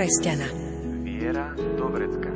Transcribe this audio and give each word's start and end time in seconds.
kresťana. 0.00 0.48
Viera 1.04 1.52
do 1.76 1.92
vrecka. 1.92 2.32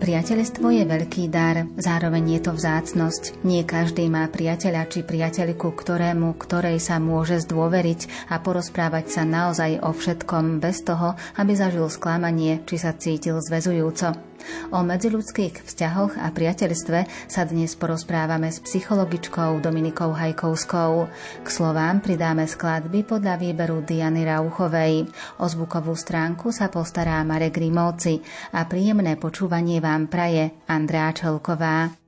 Priateľstvo 0.00 0.66
je 0.72 0.84
veľký 0.88 1.28
dar, 1.28 1.68
zároveň 1.76 2.40
je 2.40 2.48
to 2.48 2.56
vzácnosť. 2.56 3.44
Nie 3.44 3.68
každý 3.68 4.08
má 4.08 4.24
priateľa 4.32 4.88
či 4.88 5.04
priateľku, 5.04 5.76
ktorému, 5.76 6.40
ktorej 6.40 6.80
sa 6.80 6.96
môže 6.96 7.44
zdôveriť 7.44 8.32
a 8.32 8.40
porozprávať 8.40 9.12
sa 9.12 9.28
naozaj 9.28 9.84
o 9.84 9.92
všetkom 9.92 10.56
bez 10.56 10.88
toho, 10.88 11.20
aby 11.36 11.52
zažil 11.52 11.92
sklamanie 11.92 12.64
či 12.64 12.80
sa 12.80 12.96
cítil 12.96 13.44
zväzujúco. 13.44 14.29
O 14.72 14.80
medziludských 14.80 15.62
vzťahoch 15.62 16.16
a 16.18 16.32
priateľstve 16.32 16.98
sa 17.28 17.42
dnes 17.44 17.76
porozprávame 17.76 18.48
s 18.48 18.64
psychologičkou 18.64 19.60
Dominikou 19.60 20.16
Hajkovskou. 20.16 21.06
K 21.44 21.48
slovám 21.48 22.00
pridáme 22.00 22.48
skladby 22.48 23.04
podľa 23.04 23.36
výberu 23.36 23.84
Diany 23.84 24.24
Rauchovej. 24.24 25.06
O 25.38 25.44
zvukovú 25.44 25.92
stránku 25.92 26.50
sa 26.50 26.72
postará 26.72 27.20
Marek 27.26 27.60
Rimovci 27.60 28.24
a 28.56 28.64
príjemné 28.64 29.20
počúvanie 29.20 29.84
vám 29.84 30.08
praje 30.08 30.56
Andrá 30.64 31.12
Čelková. 31.12 31.99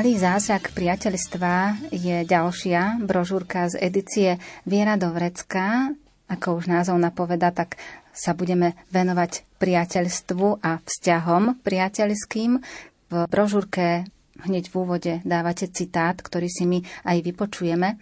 Malý 0.00 0.16
zázrak 0.16 0.72
priateľstva 0.72 1.76
je 1.92 2.24
ďalšia 2.24 3.04
brožúrka 3.04 3.68
z 3.68 3.84
edície 3.84 4.40
Viera 4.64 4.96
do 4.96 5.12
Vrecka. 5.12 5.92
Ako 6.24 6.56
už 6.56 6.72
názov 6.72 6.96
napoveda, 6.96 7.52
tak 7.52 7.76
sa 8.08 8.32
budeme 8.32 8.80
venovať 8.96 9.44
priateľstvu 9.60 10.64
a 10.64 10.80
vzťahom 10.80 11.60
priateľským. 11.60 12.50
V 13.12 13.14
brožúrke 13.28 14.08
hneď 14.40 14.72
v 14.72 14.74
úvode 14.80 15.12
dávate 15.20 15.68
citát, 15.68 16.16
ktorý 16.16 16.48
si 16.48 16.64
my 16.64 16.80
aj 17.04 17.20
vypočujeme. 17.20 18.00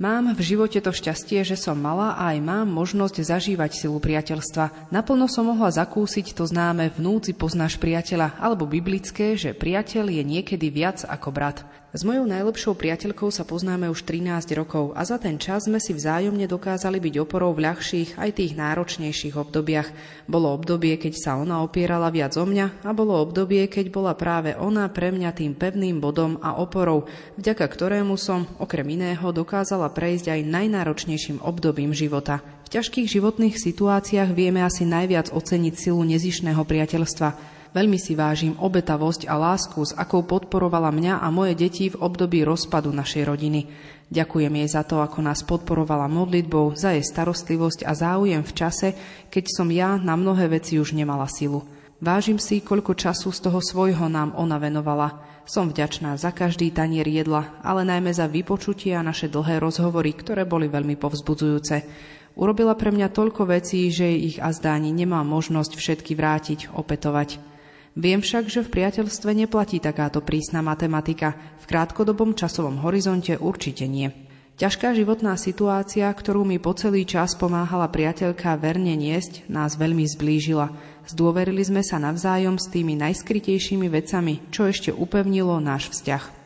Mám 0.00 0.32
v 0.32 0.40
živote 0.40 0.80
to 0.80 0.96
šťastie, 0.96 1.44
že 1.44 1.60
som 1.60 1.76
mala 1.76 2.16
a 2.16 2.32
aj 2.32 2.40
mám 2.40 2.72
možnosť 2.72 3.20
zažívať 3.20 3.84
silu 3.84 4.00
priateľstva. 4.00 4.88
Naplno 4.88 5.28
som 5.28 5.52
mohla 5.52 5.68
zakúsiť 5.68 6.32
to 6.32 6.48
známe 6.48 6.88
vnúci 6.88 7.36
poznáš 7.36 7.76
priateľa, 7.76 8.40
alebo 8.40 8.64
biblické, 8.64 9.36
že 9.36 9.52
priateľ 9.52 10.08
je 10.08 10.22
niekedy 10.24 10.72
viac 10.72 11.04
ako 11.04 11.28
brat. 11.36 11.68
S 11.90 12.06
mojou 12.06 12.22
najlepšou 12.22 12.78
priateľkou 12.78 13.34
sa 13.34 13.42
poznáme 13.42 13.90
už 13.90 14.06
13 14.06 14.54
rokov 14.54 14.94
a 14.94 15.02
za 15.02 15.18
ten 15.18 15.42
čas 15.42 15.66
sme 15.66 15.82
si 15.82 15.90
vzájomne 15.90 16.46
dokázali 16.46 17.02
byť 17.02 17.14
oporou 17.18 17.50
v 17.50 17.66
ľahších 17.66 18.14
aj 18.14 18.30
tých 18.30 18.54
náročnejších 18.54 19.34
obdobiach. 19.34 19.90
Bolo 20.30 20.54
obdobie, 20.54 20.94
keď 21.02 21.18
sa 21.18 21.34
ona 21.34 21.66
opierala 21.66 22.06
viac 22.14 22.38
o 22.38 22.46
mňa 22.46 22.86
a 22.86 22.94
bolo 22.94 23.18
obdobie, 23.18 23.66
keď 23.66 23.90
bola 23.90 24.14
práve 24.14 24.54
ona 24.54 24.86
pre 24.86 25.10
mňa 25.10 25.34
tým 25.34 25.58
pevným 25.58 25.98
bodom 25.98 26.38
a 26.38 26.62
oporou, 26.62 27.10
vďaka 27.42 27.66
ktorému 27.66 28.14
som, 28.14 28.46
okrem 28.62 28.86
iného, 28.86 29.34
dokázala 29.34 29.90
prejsť 29.90 30.30
aj 30.30 30.46
najnáročnejším 30.46 31.42
obdobím 31.42 31.90
života. 31.90 32.38
V 32.70 32.78
ťažkých 32.78 33.18
životných 33.18 33.58
situáciách 33.58 34.30
vieme 34.30 34.62
asi 34.62 34.86
najviac 34.86 35.34
oceniť 35.34 35.74
silu 35.74 36.06
nezišného 36.06 36.62
priateľstva, 36.62 37.58
Veľmi 37.70 38.02
si 38.02 38.18
vážim 38.18 38.58
obetavosť 38.58 39.30
a 39.30 39.38
lásku, 39.38 39.78
s 39.78 39.94
akou 39.94 40.26
podporovala 40.26 40.90
mňa 40.90 41.22
a 41.22 41.30
moje 41.30 41.54
deti 41.54 41.86
v 41.86 42.02
období 42.02 42.42
rozpadu 42.42 42.90
našej 42.90 43.22
rodiny. 43.22 43.70
Ďakujem 44.10 44.50
jej 44.58 44.68
za 44.74 44.82
to, 44.82 44.98
ako 44.98 45.22
nás 45.22 45.46
podporovala 45.46 46.10
modlitbou, 46.10 46.74
za 46.74 46.98
jej 46.98 47.06
starostlivosť 47.06 47.86
a 47.86 47.94
záujem 47.94 48.42
v 48.42 48.52
čase, 48.58 48.88
keď 49.30 49.44
som 49.54 49.70
ja 49.70 49.94
na 50.02 50.18
mnohé 50.18 50.50
veci 50.50 50.82
už 50.82 50.98
nemala 50.98 51.30
silu. 51.30 51.62
Vážim 52.02 52.42
si, 52.42 52.58
koľko 52.58 52.98
času 52.98 53.30
z 53.30 53.38
toho 53.38 53.62
svojho 53.62 54.10
nám 54.10 54.34
ona 54.34 54.58
venovala. 54.58 55.22
Som 55.46 55.70
vďačná 55.70 56.18
za 56.18 56.34
každý 56.34 56.74
tanier 56.74 57.06
jedla, 57.06 57.54
ale 57.62 57.86
najmä 57.86 58.10
za 58.10 58.26
vypočutie 58.26 58.98
a 58.98 59.06
naše 59.06 59.30
dlhé 59.30 59.62
rozhovory, 59.62 60.10
ktoré 60.10 60.42
boli 60.42 60.66
veľmi 60.66 60.98
povzbudzujúce. 60.98 61.86
Urobila 62.34 62.74
pre 62.74 62.90
mňa 62.90 63.14
toľko 63.14 63.46
vecí, 63.46 63.94
že 63.94 64.10
ich 64.10 64.42
azdáni 64.42 64.90
nemá 64.90 65.22
možnosť 65.22 65.78
všetky 65.78 66.18
vrátiť, 66.18 66.74
opetovať. 66.74 67.49
Viem 67.98 68.22
však, 68.22 68.46
že 68.46 68.62
v 68.62 68.70
priateľstve 68.70 69.34
neplatí 69.34 69.82
takáto 69.82 70.22
prísna 70.22 70.62
matematika. 70.62 71.34
V 71.58 71.64
krátkodobom 71.66 72.38
časovom 72.38 72.78
horizonte 72.86 73.34
určite 73.34 73.90
nie. 73.90 74.14
Ťažká 74.60 74.92
životná 74.92 75.40
situácia, 75.40 76.06
ktorú 76.12 76.44
mi 76.44 76.60
po 76.60 76.76
celý 76.76 77.08
čas 77.08 77.32
pomáhala 77.32 77.88
priateľka 77.88 78.60
verne 78.60 78.92
niesť, 78.92 79.48
nás 79.48 79.74
veľmi 79.74 80.04
zblížila. 80.04 80.70
Zdôverili 81.08 81.64
sme 81.64 81.80
sa 81.80 81.96
navzájom 81.96 82.60
s 82.60 82.68
tými 82.68 82.92
najskrytejšími 83.00 83.88
vecami, 83.88 84.44
čo 84.52 84.68
ešte 84.68 84.92
upevnilo 84.92 85.58
náš 85.58 85.88
vzťah. 85.90 86.39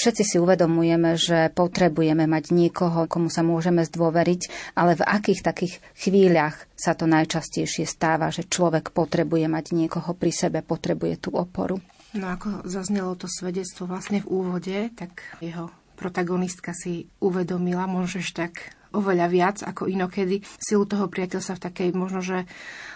Všetci 0.00 0.24
si 0.24 0.36
uvedomujeme, 0.40 1.12
že 1.20 1.52
potrebujeme 1.52 2.24
mať 2.24 2.56
niekoho, 2.56 3.04
komu 3.04 3.28
sa 3.28 3.44
môžeme 3.44 3.84
zdôveriť, 3.84 4.72
ale 4.72 4.96
v 4.96 5.04
akých 5.04 5.44
takých 5.44 5.76
chvíľach 5.92 6.56
sa 6.72 6.96
to 6.96 7.04
najčastejšie 7.04 7.84
stáva, 7.84 8.32
že 8.32 8.48
človek 8.48 8.96
potrebuje 8.96 9.44
mať 9.52 9.76
niekoho 9.76 10.16
pri 10.16 10.32
sebe, 10.32 10.64
potrebuje 10.64 11.28
tú 11.28 11.36
oporu. 11.36 11.84
No 12.16 12.32
ako 12.32 12.64
zaznelo 12.64 13.12
to 13.12 13.28
svedectvo 13.28 13.84
vlastne 13.84 14.24
v 14.24 14.30
úvode, 14.32 14.88
tak 14.96 15.20
jeho 15.44 15.68
protagonistka 16.00 16.72
si 16.72 17.04
uvedomila, 17.20 17.84
môžeš 17.84 18.32
tak 18.32 18.72
oveľa 18.96 19.26
viac 19.28 19.56
ako 19.60 19.84
inokedy 19.84 20.40
silu 20.56 20.88
toho 20.88 21.12
priateľstva 21.12 21.60
v 21.60 21.64
takej 21.68 21.88
možno, 21.92 22.24
že 22.24 22.48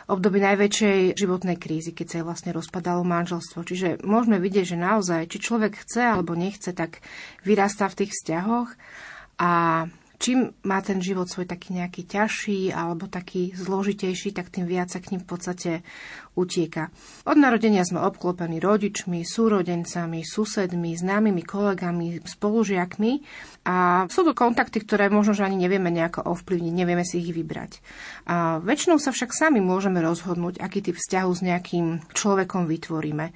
období 0.08 0.38
najväčšej 0.40 1.16
životnej 1.16 1.56
krízy, 1.56 1.96
keď 1.96 2.06
sa 2.06 2.16
jej 2.20 2.26
vlastne 2.26 2.50
rozpadalo 2.52 3.00
manželstvo. 3.06 3.64
Čiže 3.64 3.88
môžeme 4.04 4.36
vidieť, 4.36 4.76
že 4.76 4.78
naozaj, 4.78 5.32
či 5.32 5.38
človek 5.40 5.80
chce 5.80 6.02
alebo 6.04 6.36
nechce, 6.36 6.70
tak 6.76 7.00
vyrastá 7.42 7.88
v 7.88 8.04
tých 8.04 8.12
vzťahoch 8.12 8.68
a 9.40 9.52
čím 10.18 10.54
má 10.64 10.80
ten 10.80 11.02
život 11.02 11.26
svoj 11.26 11.48
taký 11.48 11.74
nejaký 11.74 12.06
ťažší 12.06 12.70
alebo 12.70 13.10
taký 13.10 13.54
zložitejší, 13.54 14.34
tak 14.34 14.50
tým 14.50 14.66
viac 14.66 14.90
sa 14.90 15.02
k 15.02 15.14
ním 15.14 15.22
v 15.22 15.28
podstate 15.28 15.70
utieka. 16.34 16.90
Od 17.26 17.38
narodenia 17.38 17.86
sme 17.86 18.02
obklopení 18.02 18.58
rodičmi, 18.58 19.22
súrodencami, 19.22 20.26
susedmi, 20.26 20.98
známymi 20.98 21.42
kolegami, 21.46 22.18
spolužiakmi 22.26 23.12
a 23.70 24.06
sú 24.10 24.26
to 24.26 24.34
kontakty, 24.34 24.82
ktoré 24.82 25.06
možno, 25.10 25.38
že 25.38 25.46
ani 25.46 25.54
nevieme 25.54 25.94
nejako 25.94 26.26
ovplyvniť, 26.26 26.74
nevieme 26.74 27.06
si 27.06 27.22
ich 27.22 27.30
vybrať. 27.30 27.78
A 28.26 28.58
väčšinou 28.58 28.98
sa 28.98 29.14
však 29.14 29.30
sami 29.30 29.62
môžeme 29.62 30.02
rozhodnúť, 30.02 30.58
aký 30.58 30.82
typ 30.82 30.98
vzťahu 30.98 31.30
s 31.30 31.40
nejakým 31.46 31.86
človekom 32.10 32.66
vytvoríme. 32.66 33.30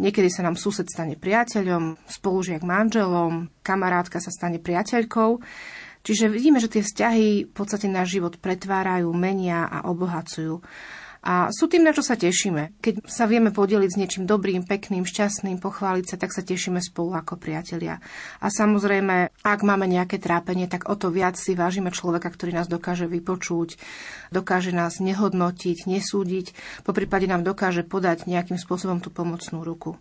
Niekedy 0.00 0.32
sa 0.32 0.46
nám 0.46 0.56
sused 0.56 0.88
stane 0.88 1.18
priateľom, 1.18 1.98
spolužiak 2.08 2.64
manželom, 2.64 3.52
kamarátka 3.60 4.16
sa 4.22 4.32
stane 4.32 4.56
priateľkou. 4.56 5.42
Čiže 6.00 6.32
vidíme, 6.32 6.58
že 6.58 6.72
tie 6.72 6.80
vzťahy 6.80 7.50
v 7.50 7.52
podstate 7.52 7.84
náš 7.84 8.16
život 8.16 8.40
pretvárajú, 8.40 9.12
menia 9.12 9.68
a 9.68 9.84
obohacujú. 9.88 10.64
A 11.20 11.52
sú 11.52 11.68
tým, 11.68 11.84
na 11.84 11.92
čo 11.92 12.00
sa 12.00 12.16
tešíme. 12.16 12.80
Keď 12.80 13.04
sa 13.04 13.28
vieme 13.28 13.52
podeliť 13.52 13.90
s 13.92 14.00
niečím 14.00 14.24
dobrým, 14.24 14.64
pekným, 14.64 15.04
šťastným, 15.04 15.60
pochváliť 15.60 16.04
sa, 16.08 16.16
tak 16.16 16.32
sa 16.32 16.40
tešíme 16.40 16.80
spolu 16.80 17.12
ako 17.12 17.36
priatelia. 17.36 18.00
A 18.40 18.48
samozrejme, 18.48 19.28
ak 19.44 19.60
máme 19.60 19.84
nejaké 19.84 20.16
trápenie, 20.16 20.64
tak 20.64 20.88
o 20.88 20.96
to 20.96 21.12
viac 21.12 21.36
si 21.36 21.52
vážime 21.52 21.92
človeka, 21.92 22.32
ktorý 22.32 22.56
nás 22.56 22.72
dokáže 22.72 23.04
vypočuť, 23.04 23.76
dokáže 24.32 24.72
nás 24.72 24.96
nehodnotiť, 25.04 25.84
nesúdiť, 25.84 26.56
po 26.88 26.96
prípade 26.96 27.28
nám 27.28 27.44
dokáže 27.44 27.84
podať 27.84 28.24
nejakým 28.24 28.56
spôsobom 28.56 29.04
tú 29.04 29.12
pomocnú 29.12 29.60
ruku. 29.60 30.00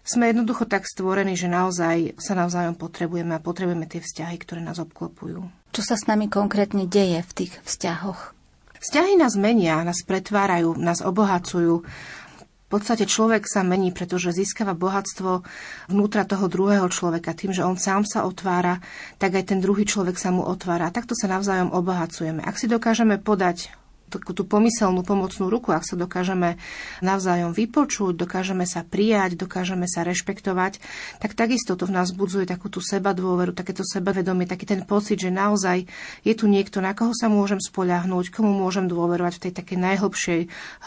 Sme 0.00 0.32
jednoducho 0.32 0.64
tak 0.64 0.88
stvorení, 0.88 1.36
že 1.36 1.46
naozaj 1.46 2.16
sa 2.16 2.32
navzájom 2.32 2.74
potrebujeme 2.74 3.36
a 3.36 3.44
potrebujeme 3.44 3.84
tie 3.84 4.00
vzťahy, 4.00 4.36
ktoré 4.40 4.64
nás 4.64 4.80
obklopujú. 4.80 5.44
Čo 5.70 5.82
sa 5.86 5.94
s 5.94 6.08
nami 6.08 6.26
konkrétne 6.26 6.88
deje 6.88 7.22
v 7.22 7.32
tých 7.36 7.52
vzťahoch? 7.62 8.34
Vzťahy 8.80 9.20
nás 9.20 9.36
menia, 9.36 9.84
nás 9.84 10.00
pretvárajú, 10.02 10.72
nás 10.80 11.04
obohacujú. 11.04 11.84
V 11.84 12.78
podstate 12.78 13.04
človek 13.04 13.44
sa 13.50 13.60
mení, 13.60 13.92
pretože 13.92 14.32
získava 14.32 14.72
bohatstvo 14.78 15.42
vnútra 15.90 16.24
toho 16.24 16.46
druhého 16.46 16.86
človeka. 16.88 17.36
Tým, 17.36 17.52
že 17.52 17.66
on 17.66 17.76
sám 17.76 18.08
sa 18.08 18.24
otvára, 18.24 18.80
tak 19.20 19.36
aj 19.36 19.52
ten 19.52 19.58
druhý 19.60 19.84
človek 19.84 20.16
sa 20.16 20.32
mu 20.32 20.46
otvára. 20.46 20.94
Takto 20.94 21.12
sa 21.18 21.28
navzájom 21.28 21.74
obohacujeme. 21.74 22.40
Ak 22.40 22.56
si 22.56 22.70
dokážeme 22.70 23.20
podať 23.20 23.74
takú 24.10 24.34
tú 24.34 24.42
pomyselnú 24.42 25.06
pomocnú 25.06 25.46
ruku, 25.46 25.70
ak 25.70 25.86
sa 25.86 25.94
dokážeme 25.94 26.58
navzájom 27.00 27.54
vypočuť, 27.54 28.18
dokážeme 28.18 28.66
sa 28.66 28.82
prijať, 28.82 29.38
dokážeme 29.38 29.86
sa 29.86 30.02
rešpektovať, 30.02 30.82
tak 31.22 31.38
takisto 31.38 31.78
to 31.78 31.86
v 31.86 31.94
nás 31.94 32.10
budzuje 32.10 32.50
takú 32.50 32.66
tú 32.66 32.82
seba 32.82 33.14
dôveru, 33.14 33.54
takéto 33.54 33.86
sebavedomie, 33.86 34.50
taký 34.50 34.66
ten 34.66 34.82
pocit, 34.82 35.22
že 35.22 35.30
naozaj 35.30 35.86
je 36.26 36.34
tu 36.34 36.50
niekto, 36.50 36.82
na 36.82 36.92
koho 36.92 37.14
sa 37.14 37.30
môžem 37.30 37.62
spoľahnúť, 37.62 38.34
komu 38.34 38.50
môžem 38.50 38.90
dôverovať 38.90 39.38
v 39.38 39.42
tej 39.46 39.52
takej 39.62 39.78
najhlbšej 39.78 40.40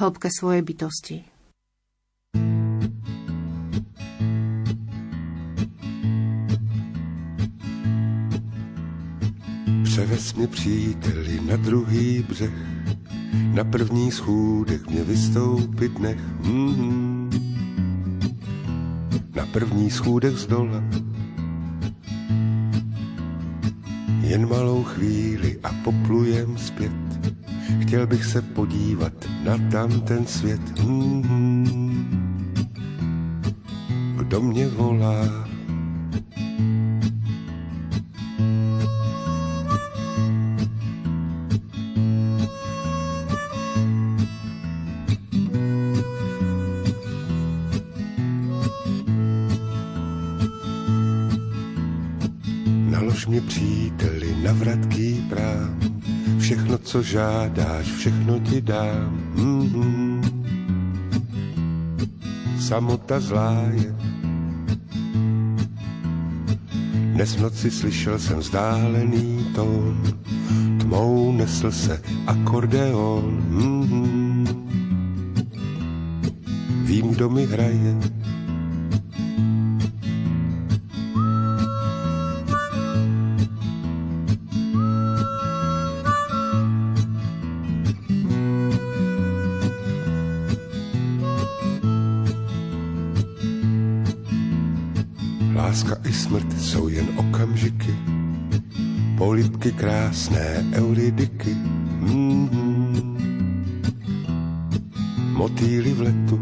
hĺbke 0.03 0.27
svojej 0.27 0.62
bytosti. 0.62 1.17
Převez 9.83 10.33
mi 10.33 10.47
příteli 10.47 11.39
na 11.45 11.57
druhý 11.57 12.25
břeh 12.29 12.72
na 13.33 13.63
první 13.63 14.11
schůdek 14.11 14.89
mě 14.89 15.03
vystoupit 15.03 15.99
nech. 15.99 16.19
Mm-hmm. 16.41 17.29
Na 19.35 19.45
první 19.45 19.91
schůdek 19.91 20.37
z 20.37 20.47
dola. 20.47 20.83
Jen 24.21 24.49
malou 24.49 24.83
chvíli 24.83 25.59
a 25.63 25.69
poplujem 25.83 26.57
zpět. 26.57 26.91
Chtěl 27.81 28.07
bych 28.07 28.25
se 28.25 28.41
podívat 28.41 29.13
na 29.43 29.57
tam 29.71 30.01
ten 30.01 30.25
svět. 30.25 30.61
Mm-hmm. 30.75 32.05
Kdo 34.17 34.41
mě 34.41 34.67
volá? 34.67 35.52
Mě 53.25 53.41
příteli 53.41 54.36
na 54.43 54.53
vratký 54.53 55.25
prám, 55.29 55.79
všechno, 56.39 56.77
co 56.77 57.01
žádáš, 57.01 57.86
všechno 57.91 58.39
ti 58.39 58.62
dám. 58.62 59.34
Mm-hmm. 59.36 60.22
Samota 62.60 63.20
zlá 63.20 63.62
je. 63.72 63.96
Dnes 67.13 67.36
v 67.36 67.41
noci 67.41 67.72
slyšel 67.72 68.20
jsem 68.20 68.39
vzdálený 68.39 69.46
tón, 69.55 70.03
tmou 70.79 71.32
nesl 71.32 71.72
se 71.72 72.01
akordeon. 72.27 73.43
Mm-hmm. 73.51 74.48
Vím, 76.84 77.10
kdo 77.10 77.29
mi 77.29 77.46
hraje, 77.46 77.98
polipky 99.63 99.79
krásné 99.79 100.65
euridiky. 100.75 101.55
Mm-hmm. 102.03 103.15
Motýly 105.39 105.93
v 105.93 106.01
letu, 106.01 106.39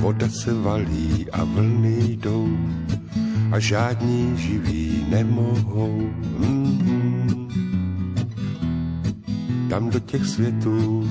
voda 0.00 0.28
se 0.28 0.54
valí 0.54 1.26
a 1.32 1.44
vlny 1.44 2.16
jdou 2.16 2.48
a 3.52 3.58
žádní 3.58 4.36
živí 4.36 5.04
nemohou. 5.08 6.08
Mm-hmm. 6.40 7.48
Tam 9.68 9.90
do 9.90 10.00
těch 10.00 10.26
světů 10.26 11.08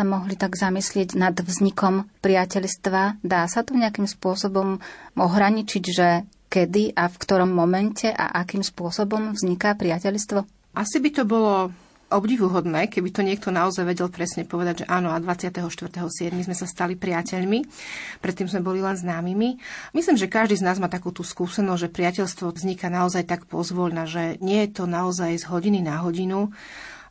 sa 0.00 0.08
mohli 0.08 0.32
tak 0.32 0.56
zamyslieť 0.56 1.12
nad 1.12 1.36
vznikom 1.36 2.08
priateľstva. 2.24 3.20
Dá 3.20 3.44
sa 3.44 3.60
to 3.60 3.76
nejakým 3.76 4.08
spôsobom 4.08 4.80
ohraničiť, 5.12 5.84
že 5.84 6.24
kedy 6.48 6.96
a 6.96 7.04
v 7.12 7.16
ktorom 7.20 7.52
momente 7.52 8.08
a 8.08 8.32
akým 8.40 8.64
spôsobom 8.64 9.36
vzniká 9.36 9.76
priateľstvo? 9.76 10.72
Asi 10.72 11.04
by 11.04 11.10
to 11.12 11.28
bolo 11.28 11.68
obdivuhodné, 12.10 12.88
keby 12.88 13.12
to 13.12 13.20
niekto 13.20 13.52
naozaj 13.52 13.84
vedel 13.84 14.08
presne 14.08 14.48
povedať, 14.48 14.82
že 14.82 14.86
áno, 14.88 15.12
a 15.12 15.20
24.7. 15.20 15.68
sme 16.48 16.56
sa 16.56 16.64
stali 16.66 16.96
priateľmi, 16.96 17.68
predtým 18.24 18.48
sme 18.48 18.64
boli 18.64 18.80
len 18.80 18.96
známymi. 18.96 19.60
Myslím, 19.92 20.16
že 20.16 20.32
každý 20.32 20.58
z 20.58 20.64
nás 20.64 20.80
má 20.80 20.88
takú 20.88 21.12
tú 21.12 21.22
skúsenosť, 21.22 21.86
že 21.86 21.92
priateľstvo 21.92 22.56
vzniká 22.56 22.88
naozaj 22.88 23.28
tak 23.28 23.44
pozvoľna, 23.46 24.08
že 24.08 24.40
nie 24.40 24.64
je 24.64 24.80
to 24.80 24.84
naozaj 24.88 25.28
z 25.38 25.44
hodiny 25.46 25.84
na 25.84 26.02
hodinu, 26.02 26.50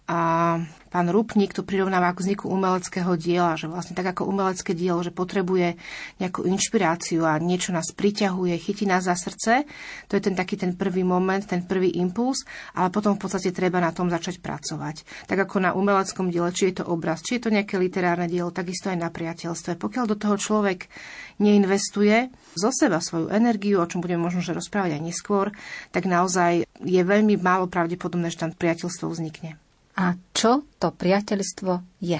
a 0.09 0.57
pán 0.89 1.07
Rupník 1.13 1.53
to 1.53 1.61
prirovnáva 1.61 2.17
k 2.17 2.25
vzniku 2.25 2.49
umeleckého 2.49 3.13
diela, 3.13 3.53
že 3.53 3.69
vlastne 3.69 3.93
tak 3.93 4.09
ako 4.17 4.25
umelecké 4.25 4.73
dielo, 4.73 5.05
že 5.05 5.13
potrebuje 5.13 5.77
nejakú 6.17 6.49
inšpiráciu 6.49 7.29
a 7.29 7.37
niečo 7.37 7.69
nás 7.69 7.93
priťahuje, 7.93 8.57
chytí 8.57 8.89
nás 8.89 9.05
za 9.05 9.13
srdce. 9.13 9.69
To 10.09 10.17
je 10.17 10.21
ten 10.25 10.33
taký 10.33 10.57
ten 10.57 10.73
prvý 10.73 11.05
moment, 11.05 11.45
ten 11.45 11.61
prvý 11.61 11.93
impuls, 12.01 12.41
ale 12.73 12.89
potom 12.89 13.13
v 13.15 13.21
podstate 13.21 13.53
treba 13.53 13.77
na 13.77 13.93
tom 13.93 14.09
začať 14.09 14.41
pracovať. 14.41 15.29
Tak 15.29 15.45
ako 15.45 15.61
na 15.61 15.71
umeleckom 15.77 16.33
diele, 16.33 16.49
či 16.57 16.73
je 16.73 16.81
to 16.81 16.89
obraz, 16.89 17.21
či 17.21 17.37
je 17.37 17.45
to 17.45 17.53
nejaké 17.53 17.77
literárne 17.77 18.25
dielo, 18.25 18.49
takisto 18.49 18.89
aj 18.89 18.97
na 18.97 19.13
priateľstve. 19.13 19.77
Pokiaľ 19.77 20.05
do 20.09 20.17
toho 20.17 20.41
človek 20.41 20.89
neinvestuje 21.37 22.33
zo 22.57 22.73
seba 22.73 22.97
svoju 22.97 23.29
energiu, 23.29 23.77
o 23.77 23.85
čom 23.85 24.01
budeme 24.01 24.25
možno 24.25 24.41
že 24.41 24.57
rozprávať 24.57 24.97
aj 24.97 25.05
neskôr, 25.05 25.53
tak 25.93 26.09
naozaj 26.09 26.65
je 26.81 27.01
veľmi 27.05 27.37
málo 27.37 27.69
pravdepodobné, 27.69 28.33
že 28.33 28.41
tam 28.41 28.57
priateľstvo 28.57 29.05
vznikne. 29.05 29.68
A 29.99 30.15
čo 30.31 30.63
to 30.79 30.95
priateľstvo 30.95 31.99
je? 31.99 32.19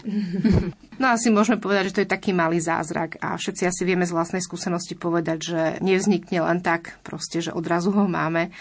No 0.99 1.15
asi 1.15 1.31
môžeme 1.31 1.63
povedať, 1.63 1.83
že 1.87 1.95
to 1.95 2.03
je 2.03 2.11
taký 2.11 2.35
malý 2.35 2.59
zázrak 2.59 3.15
a 3.23 3.39
všetci 3.39 3.63
asi 3.63 3.87
vieme 3.87 4.03
z 4.03 4.11
vlastnej 4.11 4.43
skúsenosti 4.43 4.99
povedať, 4.99 5.37
že 5.39 5.61
nevznikne 5.79 6.43
len 6.43 6.59
tak, 6.59 6.99
proste, 7.07 7.39
že 7.39 7.55
odrazu 7.55 7.95
ho 7.95 8.03
máme 8.03 8.51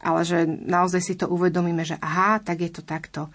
ale 0.00 0.24
že 0.24 0.48
naozaj 0.48 1.00
si 1.04 1.14
to 1.14 1.28
uvedomíme, 1.28 1.84
že 1.84 2.00
aha, 2.00 2.40
tak 2.40 2.64
je 2.64 2.72
to 2.72 2.80
takto. 2.80 3.28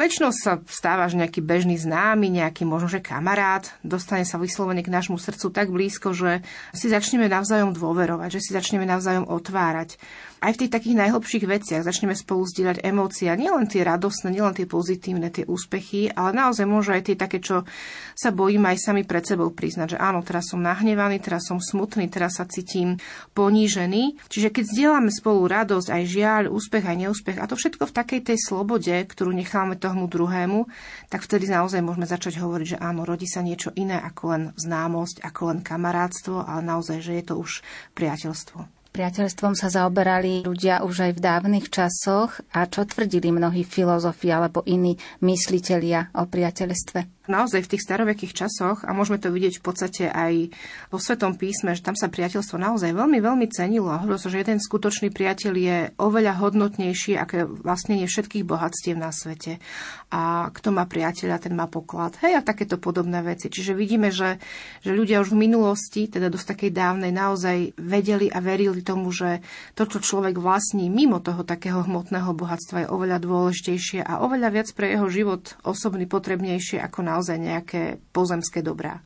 Väčšinou 0.00 0.32
sa 0.32 0.56
stáva, 0.64 1.12
že 1.12 1.20
nejaký 1.20 1.44
bežný 1.44 1.76
známy, 1.76 2.32
nejaký 2.32 2.64
možno, 2.64 2.88
že 2.88 3.04
kamarát 3.04 3.68
dostane 3.84 4.24
sa 4.24 4.40
vyslovene 4.40 4.80
k 4.80 4.88
nášmu 4.88 5.20
srdcu 5.20 5.52
tak 5.52 5.68
blízko, 5.68 6.16
že 6.16 6.40
si 6.72 6.88
začneme 6.88 7.28
navzájom 7.28 7.76
dôverovať, 7.76 8.40
že 8.40 8.48
si 8.48 8.50
začneme 8.56 8.88
navzájom 8.88 9.28
otvárať 9.28 10.00
aj 10.40 10.56
v 10.56 10.60
tých 10.64 10.72
takých 10.72 10.96
najhlbších 10.96 11.44
veciach 11.44 11.84
začneme 11.84 12.16
spolu 12.16 12.48
zdieľať 12.48 12.80
emócie, 12.80 13.28
nielen 13.28 13.68
tie 13.68 13.84
radostné, 13.84 14.32
nielen 14.32 14.56
tie 14.56 14.64
pozitívne, 14.64 15.28
tie 15.28 15.44
úspechy, 15.44 16.08
ale 16.16 16.32
naozaj 16.32 16.64
môžu 16.64 16.96
aj 16.96 17.12
tie 17.12 17.16
také, 17.16 17.44
čo 17.44 17.68
sa 18.16 18.32
bojím 18.32 18.64
aj 18.64 18.80
sami 18.80 19.04
pred 19.04 19.20
sebou 19.20 19.52
priznať, 19.52 19.96
že 19.96 19.98
áno, 20.00 20.24
teraz 20.24 20.48
som 20.48 20.64
nahnevaný, 20.64 21.20
teraz 21.20 21.44
som 21.44 21.60
smutný, 21.60 22.08
teraz 22.08 22.40
sa 22.40 22.48
cítim 22.48 22.96
ponížený. 23.36 24.16
Čiže 24.32 24.48
keď 24.48 24.64
zdieľame 24.64 25.12
spolu 25.12 25.44
radosť, 25.44 25.88
aj 25.92 26.02
žiaľ, 26.08 26.42
úspech, 26.48 26.88
aj 26.88 26.96
neúspech, 26.96 27.36
a 27.36 27.44
to 27.44 27.54
všetko 27.60 27.84
v 27.84 27.96
takej 28.00 28.20
tej 28.32 28.38
slobode, 28.40 28.96
ktorú 28.96 29.36
necháme 29.36 29.76
tomu 29.90 30.06
druhému, 30.06 30.70
tak 31.10 31.26
vtedy 31.26 31.50
naozaj 31.50 31.82
môžeme 31.82 32.06
začať 32.06 32.38
hovoriť, 32.38 32.78
že 32.78 32.78
áno, 32.78 33.02
rodí 33.02 33.26
sa 33.26 33.42
niečo 33.42 33.74
iné 33.74 33.98
ako 33.98 34.22
len 34.30 34.42
známosť, 34.54 35.26
ako 35.26 35.40
len 35.50 35.58
kamarátstvo, 35.66 36.46
ale 36.46 36.62
naozaj, 36.62 37.02
že 37.02 37.18
je 37.18 37.24
to 37.26 37.34
už 37.42 37.66
priateľstvo. 37.98 38.79
Priateľstvom 38.90 39.54
sa 39.54 39.70
zaoberali 39.70 40.42
ľudia 40.42 40.82
už 40.82 41.06
aj 41.06 41.12
v 41.14 41.22
dávnych 41.22 41.66
časoch 41.70 42.42
a 42.50 42.66
čo 42.66 42.82
tvrdili 42.82 43.30
mnohí 43.30 43.62
filozofi 43.62 44.34
alebo 44.34 44.66
iní 44.66 44.98
myslitelia 45.22 46.10
o 46.18 46.26
priateľstve? 46.26 47.20
naozaj 47.30 47.62
v 47.62 47.70
tých 47.76 47.86
starovekých 47.86 48.34
časoch, 48.34 48.82
a 48.82 48.90
môžeme 48.90 49.22
to 49.22 49.30
vidieť 49.30 49.62
v 49.62 49.64
podstate 49.64 50.04
aj 50.10 50.50
vo 50.90 50.98
Svetom 50.98 51.38
písme, 51.38 51.78
že 51.78 51.86
tam 51.86 51.94
sa 51.94 52.10
priateľstvo 52.10 52.58
naozaj 52.58 52.90
veľmi, 52.90 53.22
veľmi 53.22 53.46
cenilo. 53.54 53.94
Hovorilo 53.94 54.18
sa, 54.18 54.28
že 54.28 54.42
jeden 54.42 54.58
skutočný 54.58 55.14
priateľ 55.14 55.52
je 55.54 55.76
oveľa 55.96 56.42
hodnotnejší 56.42 57.14
ako 57.14 57.62
vlastne 57.62 58.02
nie 58.02 58.10
všetkých 58.10 58.44
bohatstiev 58.44 58.98
na 58.98 59.14
svete. 59.14 59.62
A 60.10 60.50
kto 60.50 60.74
má 60.74 60.90
priateľa, 60.90 61.46
ten 61.46 61.54
má 61.54 61.70
poklad. 61.70 62.18
Hej, 62.26 62.42
a 62.42 62.42
takéto 62.42 62.82
podobné 62.82 63.22
veci. 63.22 63.46
Čiže 63.46 63.78
vidíme, 63.78 64.10
že, 64.10 64.42
že 64.82 64.90
ľudia 64.90 65.22
už 65.22 65.32
v 65.32 65.46
minulosti, 65.46 66.10
teda 66.10 66.26
dosť 66.26 66.58
takej 66.58 66.70
dávnej, 66.74 67.14
naozaj 67.14 67.78
vedeli 67.78 68.26
a 68.26 68.42
verili 68.42 68.79
tomu, 68.80 69.12
že 69.12 69.44
to, 69.76 69.84
čo 69.84 69.98
človek 70.00 70.38
vlastní 70.38 70.88
mimo 70.88 71.20
toho 71.20 71.44
takého 71.44 71.84
hmotného 71.84 72.32
bohatstva, 72.32 72.86
je 72.86 72.92
oveľa 72.92 73.18
dôležitejšie 73.20 74.00
a 74.04 74.24
oveľa 74.24 74.48
viac 74.50 74.68
pre 74.72 74.92
jeho 74.94 75.06
život 75.12 75.56
osobný 75.66 76.08
potrebnejšie 76.08 76.80
ako 76.80 77.00
naozaj 77.04 77.36
nejaké 77.36 77.82
pozemské 78.14 78.64
dobrá. 78.64 79.02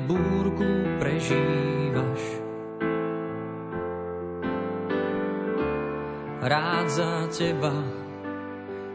Keď 0.00 0.08
búrku 0.08 0.68
prežívaš. 0.96 2.22
Rád 6.40 6.86
za 6.88 7.28
teba 7.28 7.74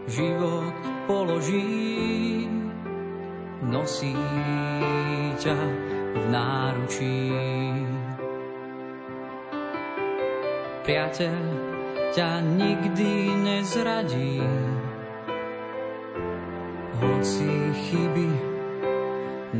život 0.10 0.74
položí, 1.06 2.50
nosí 3.62 4.18
ťa 5.38 5.60
v 6.16 6.24
náručí. 6.34 7.30
Priateľ, 10.86 11.42
ťa 12.18 12.30
nikdy 12.42 13.14
nezradí. 13.46 14.42
Hoci 16.98 17.52
chyby 17.90 18.55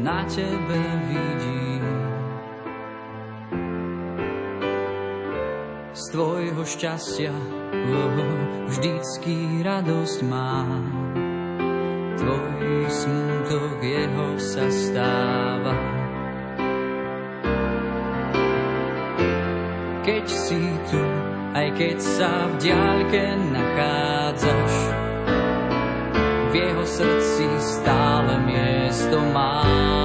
na 0.04 0.24
tebe 0.28 0.80
vidí. 1.08 1.80
Z 5.96 6.04
tvojho 6.12 6.64
šťastia 6.68 7.32
oh, 7.72 8.20
vždycky 8.68 9.64
radosť 9.64 10.20
má. 10.28 10.68
Tvoj 12.20 12.92
smutok 12.92 13.80
jeho 13.80 14.28
sa 14.36 14.68
stáva. 14.68 15.76
Keď 20.04 20.26
si 20.28 20.62
tu, 20.92 21.02
aj 21.56 21.68
keď 21.80 21.98
sa 21.98 22.32
v 22.52 22.54
diaľke 22.60 23.24
nachádzaš, 23.56 24.76
v 26.52 26.54
jeho 26.54 26.86
srdci 26.86 27.46
stále 27.58 28.34
mi 28.46 28.55
miesto 28.96 29.20
máš. 29.36 30.05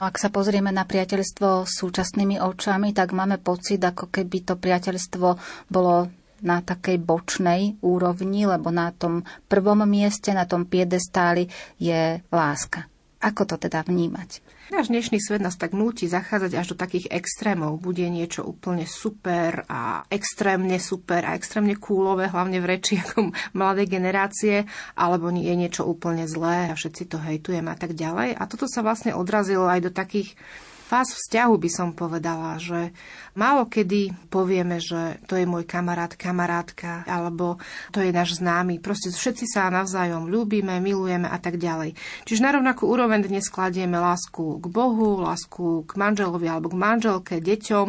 Ak 0.00 0.16
sa 0.16 0.32
pozrieme 0.32 0.72
na 0.72 0.88
priateľstvo 0.88 1.68
súčasnými 1.68 2.40
očami, 2.40 2.96
tak 2.96 3.12
máme 3.12 3.36
pocit, 3.36 3.84
ako 3.84 4.08
keby 4.08 4.48
to 4.48 4.56
priateľstvo 4.56 5.26
bolo 5.68 6.08
na 6.40 6.64
takej 6.64 6.96
bočnej 7.04 7.76
úrovni, 7.84 8.48
lebo 8.48 8.72
na 8.72 8.96
tom 8.96 9.28
prvom 9.44 9.84
mieste, 9.84 10.32
na 10.32 10.48
tom 10.48 10.64
piedestáli 10.64 11.52
je 11.76 12.16
láska. 12.32 12.88
Ako 13.20 13.44
to 13.44 13.60
teda 13.60 13.84
vnímať? 13.84 14.40
Náš 14.70 14.86
dnešný 14.86 15.18
svet 15.18 15.42
nás 15.42 15.58
tak 15.58 15.74
núti 15.74 16.06
zachádzať 16.06 16.54
až 16.54 16.66
do 16.70 16.76
takých 16.78 17.10
extrémov. 17.10 17.82
Bude 17.82 18.06
niečo 18.06 18.46
úplne 18.46 18.86
super 18.86 19.66
a 19.66 20.06
extrémne 20.06 20.78
super 20.78 21.26
a 21.26 21.34
extrémne 21.34 21.74
kúlové, 21.74 22.30
hlavne 22.30 22.62
v 22.62 22.78
reči 22.78 22.94
ako 23.02 23.34
mladej 23.50 23.90
generácie, 23.90 24.70
alebo 24.94 25.34
je 25.34 25.54
niečo 25.58 25.82
úplne 25.82 26.30
zlé 26.30 26.70
a 26.70 26.78
všetci 26.78 27.02
to 27.10 27.18
hejtujeme 27.18 27.66
a 27.66 27.74
tak 27.74 27.98
ďalej. 27.98 28.38
A 28.38 28.46
toto 28.46 28.70
sa 28.70 28.86
vlastne 28.86 29.10
odrazilo 29.10 29.66
aj 29.66 29.80
do 29.80 29.90
takých 29.90 30.38
fáz 30.90 31.14
vzťahu 31.14 31.54
by 31.54 31.70
som 31.70 31.94
povedala, 31.94 32.58
že 32.58 32.90
málo 33.38 33.70
kedy 33.70 34.26
povieme, 34.26 34.82
že 34.82 35.22
to 35.30 35.38
je 35.38 35.46
môj 35.46 35.62
kamarát, 35.62 36.10
kamarátka, 36.18 37.06
alebo 37.06 37.62
to 37.94 38.02
je 38.02 38.10
náš 38.10 38.42
známy. 38.42 38.82
Proste 38.82 39.14
všetci 39.14 39.46
sa 39.46 39.70
navzájom 39.70 40.26
ľúbime, 40.26 40.82
milujeme 40.82 41.30
a 41.30 41.38
tak 41.38 41.62
ďalej. 41.62 41.94
Čiže 42.26 42.42
na 42.42 42.58
rovnakú 42.58 42.90
úroveň 42.90 43.30
dnes 43.30 43.46
kladieme 43.46 44.02
lásku 44.02 44.58
k 44.58 44.66
Bohu, 44.66 45.22
lásku 45.22 45.86
k 45.86 45.92
manželovi 45.94 46.50
alebo 46.50 46.74
k 46.74 46.80
manželke, 46.82 47.34
deťom, 47.38 47.86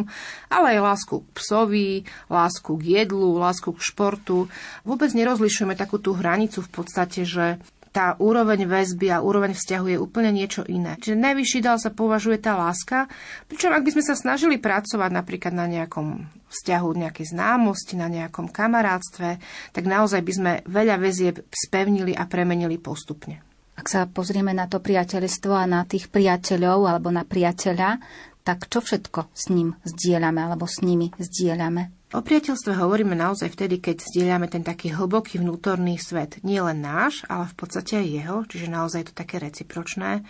ale 0.54 0.78
aj 0.78 0.86
lásku 0.86 1.14
k 1.26 1.28
psovi, 1.34 1.90
lásku 2.30 2.70
k 2.78 2.82
jedlu, 3.02 3.34
lásku 3.34 3.74
k 3.74 3.82
športu. 3.82 4.46
Vôbec 4.86 5.10
nerozlišujeme 5.10 5.74
takú 5.74 5.98
tú 5.98 6.14
hranicu 6.14 6.62
v 6.62 6.70
podstate, 6.70 7.26
že 7.26 7.58
tá 7.92 8.16
úroveň 8.16 8.64
väzby 8.64 9.12
a 9.12 9.20
úroveň 9.20 9.52
vzťahu 9.52 9.86
je 9.92 9.98
úplne 10.00 10.32
niečo 10.32 10.64
iné. 10.64 10.96
Čiže 10.96 11.20
najvyšší 11.20 11.60
dal 11.60 11.76
sa 11.76 11.92
považuje 11.92 12.40
tá 12.40 12.56
láska, 12.56 13.06
pričom 13.52 13.76
ak 13.76 13.84
by 13.84 13.90
sme 13.92 14.04
sa 14.08 14.16
snažili 14.16 14.56
pracovať 14.56 15.10
napríklad 15.12 15.52
na 15.52 15.68
nejakom 15.68 16.24
vzťahu, 16.48 16.88
nejakej 16.88 17.36
známosti, 17.36 18.00
na 18.00 18.08
nejakom 18.08 18.48
kamarátstve, 18.48 19.36
tak 19.76 19.84
naozaj 19.84 20.24
by 20.24 20.32
sme 20.32 20.52
veľa 20.64 20.96
väzieb 20.96 21.44
spevnili 21.52 22.16
a 22.16 22.24
premenili 22.24 22.80
postupne. 22.80 23.44
Ak 23.76 23.88
sa 23.88 24.08
pozrieme 24.08 24.56
na 24.56 24.68
to 24.68 24.80
priateľstvo 24.80 25.52
a 25.52 25.64
na 25.68 25.84
tých 25.84 26.08
priateľov 26.08 26.88
alebo 26.88 27.12
na 27.12 27.24
priateľa, 27.28 28.00
tak 28.42 28.66
čo 28.66 28.82
všetko 28.82 29.32
s 29.32 29.48
ním 29.54 29.76
zdieľame 29.86 30.40
alebo 30.42 30.66
s 30.66 30.82
nimi 30.82 31.14
zdieľame? 31.16 32.01
O 32.12 32.20
priateľstve 32.20 32.76
hovoríme 32.76 33.16
naozaj 33.16 33.56
vtedy, 33.56 33.80
keď 33.80 34.04
zdieľame 34.04 34.44
ten 34.44 34.60
taký 34.60 34.92
hlboký 34.92 35.40
vnútorný 35.40 35.96
svet. 35.96 36.44
Nie 36.44 36.60
len 36.60 36.84
náš, 36.84 37.24
ale 37.24 37.48
v 37.48 37.56
podstate 37.56 38.04
aj 38.04 38.06
jeho, 38.06 38.36
čiže 38.44 38.68
naozaj 38.68 38.98
je 39.00 39.08
to 39.08 39.16
také 39.16 39.40
recipročné 39.40 40.20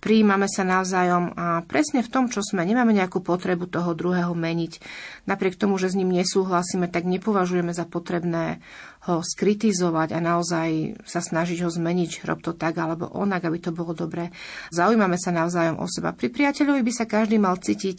prijímame 0.00 0.48
sa 0.48 0.64
navzájom 0.64 1.36
a 1.36 1.62
presne 1.68 2.00
v 2.00 2.10
tom, 2.10 2.32
čo 2.32 2.40
sme, 2.40 2.64
nemáme 2.64 2.96
nejakú 2.96 3.20
potrebu 3.20 3.68
toho 3.68 3.92
druhého 3.92 4.32
meniť. 4.32 4.80
Napriek 5.28 5.60
tomu, 5.60 5.76
že 5.76 5.92
s 5.92 5.98
ním 6.00 6.10
nesúhlasíme, 6.10 6.88
tak 6.88 7.04
nepovažujeme 7.04 7.70
za 7.76 7.84
potrebné 7.84 8.64
ho 9.08 9.24
skritizovať 9.24 10.12
a 10.12 10.20
naozaj 10.20 11.00
sa 11.08 11.24
snažiť 11.24 11.64
ho 11.64 11.72
zmeniť, 11.72 12.28
rob 12.28 12.44
to 12.44 12.52
tak 12.52 12.76
alebo 12.76 13.08
onak, 13.08 13.48
aby 13.48 13.56
to 13.56 13.72
bolo 13.72 13.96
dobré. 13.96 14.28
Zaujímame 14.68 15.16
sa 15.16 15.32
navzájom 15.32 15.80
o 15.80 15.88
seba. 15.88 16.12
Pri 16.12 16.28
priateľovi 16.28 16.84
by 16.84 16.92
sa 16.92 17.08
každý 17.08 17.40
mal 17.40 17.56
cítiť 17.56 17.98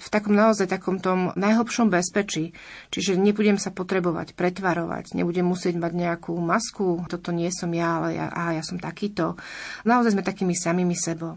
v 0.00 0.06
takom 0.08 0.32
naozaj 0.32 0.72
takom 0.72 0.96
tom 0.96 1.36
najhlbšom 1.36 1.92
bezpečí. 1.92 2.56
Čiže 2.88 3.20
nebudem 3.20 3.60
sa 3.60 3.68
potrebovať 3.68 4.32
pretvarovať, 4.32 5.12
nebudem 5.12 5.44
musieť 5.44 5.76
mať 5.76 5.92
nejakú 5.92 6.32
masku, 6.40 7.04
toto 7.04 7.36
nie 7.36 7.52
som 7.52 7.68
ja, 7.76 8.00
ale 8.00 8.16
ja, 8.16 8.32
aha, 8.32 8.56
ja 8.56 8.64
som 8.64 8.80
takýto. 8.80 9.36
Naozaj 9.84 10.16
sme 10.16 10.24
takými 10.24 10.56
samými 10.56 10.96
sebou. 10.96 11.29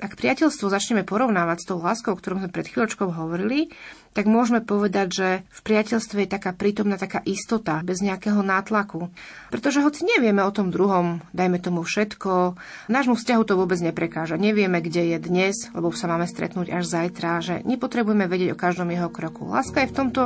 Ak 0.00 0.16
priateľstvo 0.16 0.72
začneme 0.72 1.04
porovnávať 1.04 1.60
s 1.60 1.68
tou 1.68 1.76
láskou, 1.76 2.16
o 2.16 2.18
ktorom 2.18 2.40
sme 2.40 2.48
pred 2.48 2.64
chvíľočkou 2.64 3.12
hovorili, 3.12 3.68
tak 4.10 4.26
môžeme 4.26 4.58
povedať, 4.58 5.08
že 5.12 5.28
v 5.46 5.60
priateľstve 5.60 6.26
je 6.26 6.34
taká 6.34 6.50
prítomná 6.50 6.98
taká 6.98 7.22
istota, 7.22 7.78
bez 7.86 8.02
nejakého 8.02 8.42
nátlaku. 8.42 9.12
Pretože 9.54 9.84
hoci 9.84 10.02
nevieme 10.02 10.42
o 10.42 10.50
tom 10.50 10.74
druhom, 10.74 11.22
dajme 11.30 11.62
tomu 11.62 11.86
všetko, 11.86 12.58
nášmu 12.90 13.14
vzťahu 13.14 13.42
to 13.46 13.54
vôbec 13.54 13.78
neprekáža. 13.78 14.40
Nevieme, 14.40 14.82
kde 14.82 15.14
je 15.14 15.18
dnes, 15.20 15.54
lebo 15.76 15.94
sa 15.94 16.10
máme 16.10 16.26
stretnúť 16.26 16.74
až 16.74 16.90
zajtra, 16.90 17.44
že 17.44 17.54
nepotrebujeme 17.62 18.26
vedieť 18.26 18.56
o 18.56 18.60
každom 18.60 18.90
jeho 18.90 19.12
kroku. 19.12 19.46
Láska 19.46 19.84
je 19.84 19.90
v 19.92 19.96
tomto 20.00 20.22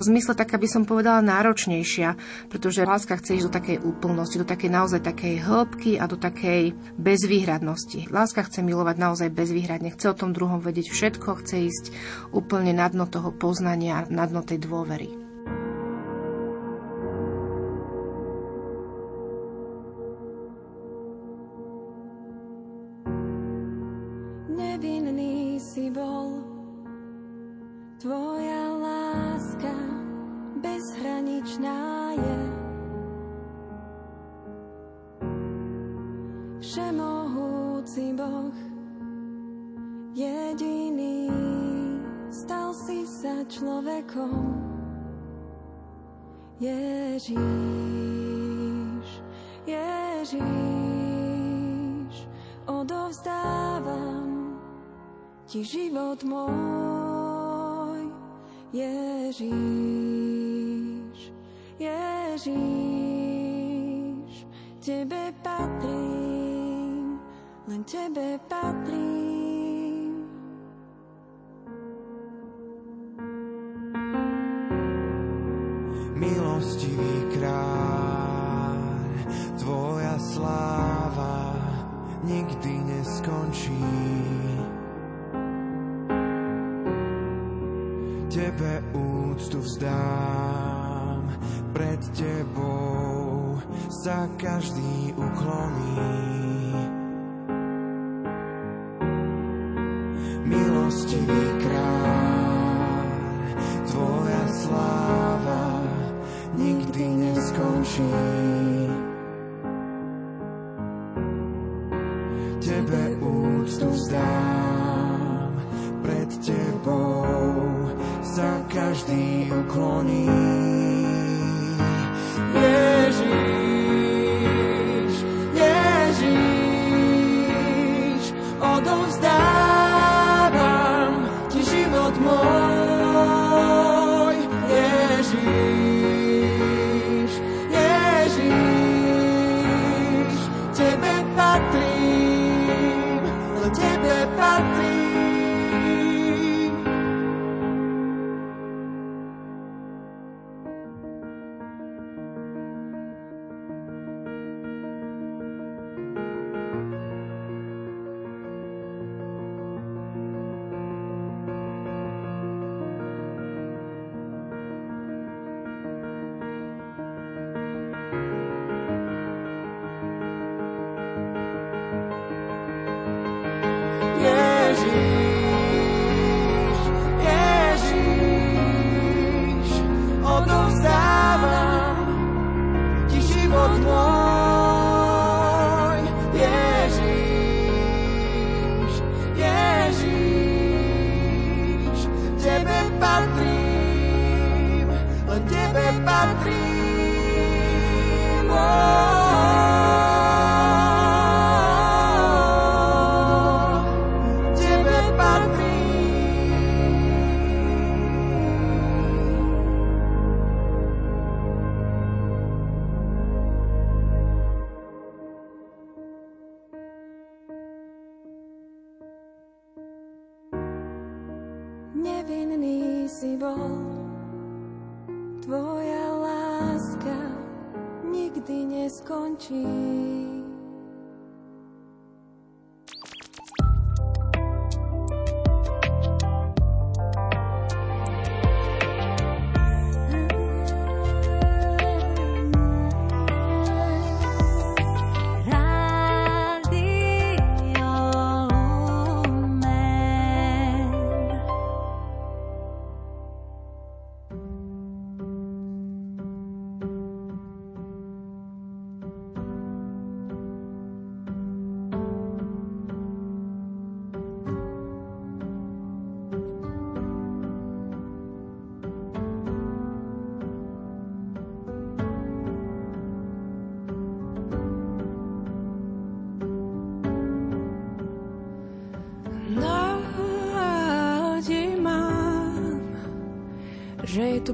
zmysle 0.00 0.32
taká 0.34 0.56
by 0.56 0.68
som 0.68 0.82
povedala 0.88 1.20
náročnejšia, 1.22 2.16
pretože 2.48 2.88
láska 2.88 3.20
chce 3.20 3.40
ísť 3.40 3.46
do 3.46 3.52
takej 3.54 3.78
úplnosti, 3.84 4.36
do 4.40 4.48
takej 4.48 4.70
naozaj 4.72 5.00
takej 5.04 5.44
hĺbky 5.44 6.00
a 6.00 6.04
do 6.08 6.16
takej 6.16 6.72
bezvýhradnosti. 6.96 8.10
Láska 8.10 8.44
chce 8.44 8.64
milovať 8.64 8.96
naozaj 8.98 9.28
bezvýhradne, 9.30 9.94
chce 9.94 10.12
o 10.12 10.18
tom 10.18 10.34
druhom 10.34 10.58
vedieť 10.58 10.90
všetko, 10.90 11.44
chce 11.44 11.56
ísť 11.70 11.84
úplne 12.34 12.74
na 12.74 12.88
dno 12.90 13.06
toho 13.06 13.30
poznania, 13.30 14.08
na 14.10 14.26
dno 14.26 14.42
tej 14.42 14.60
dôvery. 14.64 15.29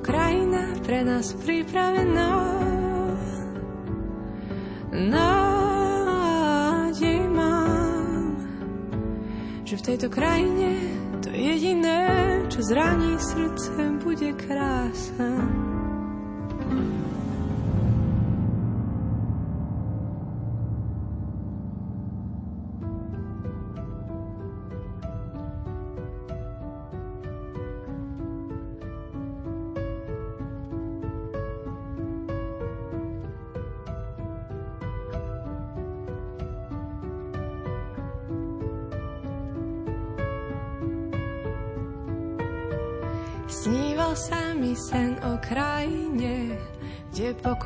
krajina 0.07 0.79
pre 0.87 1.03
nás 1.03 1.35
pripravená. 1.35 2.31
Nádej 4.95 6.01
mám, 7.29 8.38
že 9.66 9.75
v 9.77 9.83
tejto 9.83 10.07
krajine 10.09 10.79
to 11.21 11.35
jediné, 11.35 12.07
čo 12.47 12.62
zraní 12.62 13.19
srdce, 13.19 13.99
bude 13.99 14.31
krása. 14.38 15.66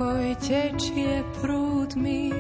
pokoj 0.01 0.33
tečie 0.41 1.21
prúdmi. 1.45 2.40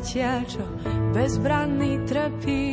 Zatiaľ 0.00 0.40
čo 0.48 0.64
bezbranný 1.12 2.08
trpí. 2.08 2.72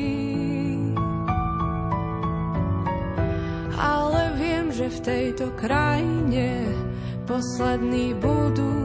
Ale 3.76 4.22
viem, 4.40 4.72
že 4.72 4.88
v 4.88 5.00
tejto 5.04 5.52
krajine 5.60 6.72
poslední 7.28 8.16
budú 8.16 8.77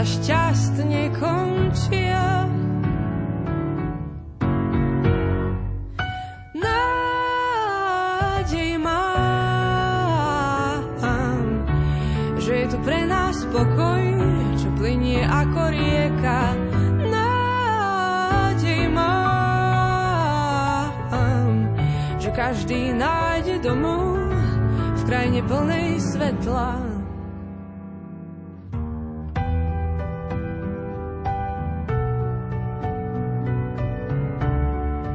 sa 0.00 0.39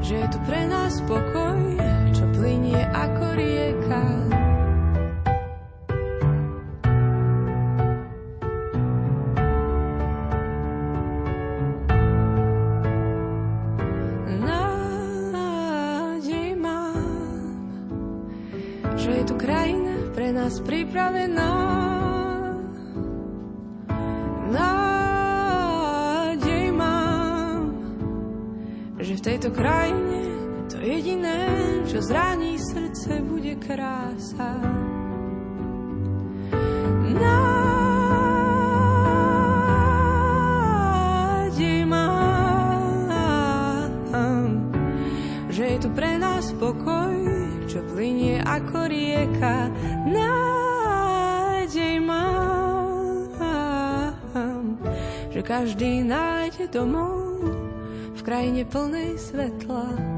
Že 0.05 0.21
je 0.21 0.27
tu 0.29 0.39
pre 0.45 0.69
nás 0.69 1.01
pokoj, 1.09 1.59
čo 2.13 2.29
plinie 2.37 2.77
ako 2.77 3.25
rieka. 3.33 4.25
nás 20.45 20.61
pripravená. 20.61 21.57
Nádej 24.53 25.65
mám, 26.69 27.73
že 29.01 29.17
v 29.17 29.25
tejto 29.25 29.49
krajine 29.49 29.84
srdce, 32.75 33.23
bude 33.23 33.55
krása. 33.55 34.59
Nádej 37.15 37.47
mám, 41.87 43.07
že 45.47 45.63
je 45.63 45.77
tu 45.79 45.89
pre 45.95 46.19
nás 46.19 46.51
pokoj, 46.59 47.15
čo 47.71 47.79
plinie 47.95 48.43
ako 48.43 48.91
rieka. 48.91 49.71
Nádej 50.11 52.03
mám, 52.03 53.31
že 55.31 55.39
každý 55.39 56.03
nájde 56.03 56.67
domov 56.67 57.39
v 58.19 58.21
krajine 58.23 58.67
plnej 58.67 59.15
svetla. 59.15 60.14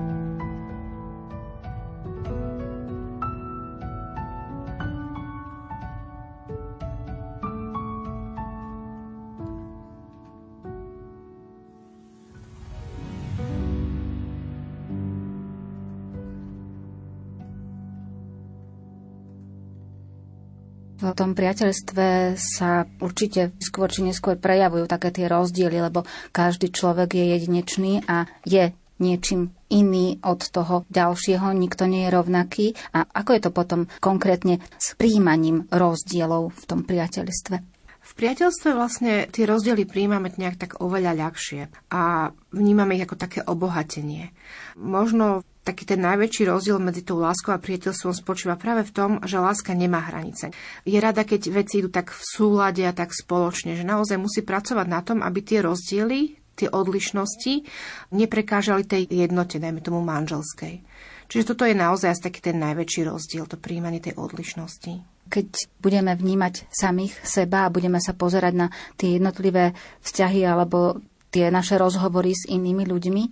Tom 21.18 21.34
priateľstve 21.34 22.38
sa 22.38 22.86
určite 23.02 23.58
skôr 23.58 23.90
či 23.90 24.06
neskôr 24.06 24.38
prejavujú 24.38 24.86
také 24.86 25.10
tie 25.10 25.26
rozdiely, 25.26 25.82
lebo 25.90 26.06
každý 26.30 26.70
človek 26.70 27.18
je 27.18 27.26
jedinečný 27.34 28.06
a 28.06 28.30
je 28.46 28.70
niečím 29.02 29.54
iný 29.70 30.18
od 30.26 30.42
toho 30.50 30.86
ďalšieho, 30.90 31.54
nikto 31.54 31.86
nie 31.86 32.06
je 32.06 32.14
rovnaký. 32.14 32.66
A 32.94 33.06
ako 33.06 33.30
je 33.34 33.42
to 33.42 33.52
potom 33.54 33.82
konkrétne 34.02 34.62
s 34.78 34.94
príjmaním 34.98 35.66
rozdielov 35.74 36.54
v 36.54 36.64
tom 36.66 36.82
priateľstve? 36.86 37.77
V 38.08 38.12
priateľstve 38.16 38.72
vlastne 38.72 39.28
tie 39.28 39.44
rozdiely 39.44 39.84
príjmame 39.84 40.32
nejak 40.32 40.56
tak 40.56 40.72
oveľa 40.80 41.28
ľahšie 41.28 41.92
a 41.92 42.32
vnímame 42.56 42.96
ich 42.96 43.04
ako 43.04 43.20
také 43.20 43.44
obohatenie. 43.44 44.32
Možno 44.80 45.44
taký 45.68 45.84
ten 45.84 46.00
najväčší 46.00 46.48
rozdiel 46.48 46.80
medzi 46.80 47.04
tou 47.04 47.20
láskou 47.20 47.52
a 47.52 47.60
priateľstvom 47.60 48.16
spočíva 48.16 48.56
práve 48.56 48.88
v 48.88 48.96
tom, 48.96 49.12
že 49.28 49.44
láska 49.44 49.76
nemá 49.76 50.08
hranice. 50.08 50.56
Je 50.88 50.96
rada, 51.04 51.28
keď 51.28 51.52
veci 51.52 51.84
idú 51.84 51.92
tak 51.92 52.16
v 52.16 52.24
súlade 52.24 52.88
a 52.88 52.96
tak 52.96 53.12
spoločne, 53.12 53.76
že 53.76 53.84
naozaj 53.84 54.16
musí 54.16 54.40
pracovať 54.40 54.88
na 54.88 55.04
tom, 55.04 55.20
aby 55.20 55.44
tie 55.44 55.60
rozdiely, 55.60 56.40
tie 56.56 56.72
odlišnosti 56.72 57.68
neprekážali 58.16 58.88
tej 58.88 59.04
jednote, 59.12 59.60
dajme 59.60 59.84
tomu 59.84 60.00
manželskej. 60.00 60.80
Čiže 61.28 61.52
toto 61.52 61.68
je 61.68 61.76
naozaj 61.76 62.16
asi 62.16 62.24
taký 62.24 62.40
ten 62.40 62.56
najväčší 62.56 63.12
rozdiel, 63.12 63.52
to 63.52 63.60
príjmanie 63.60 64.00
tej 64.00 64.16
odlišnosti 64.16 65.17
keď 65.28 65.48
budeme 65.84 66.16
vnímať 66.16 66.72
samých 66.72 67.14
seba 67.24 67.68
a 67.68 67.74
budeme 67.74 68.00
sa 68.00 68.16
pozerať 68.16 68.54
na 68.56 68.68
tie 68.96 69.20
jednotlivé 69.20 69.76
vzťahy 70.02 70.42
alebo 70.48 71.04
tie 71.30 71.52
naše 71.52 71.76
rozhovory 71.76 72.34
s 72.34 72.48
inými 72.48 72.88
ľuďmi, 72.88 73.24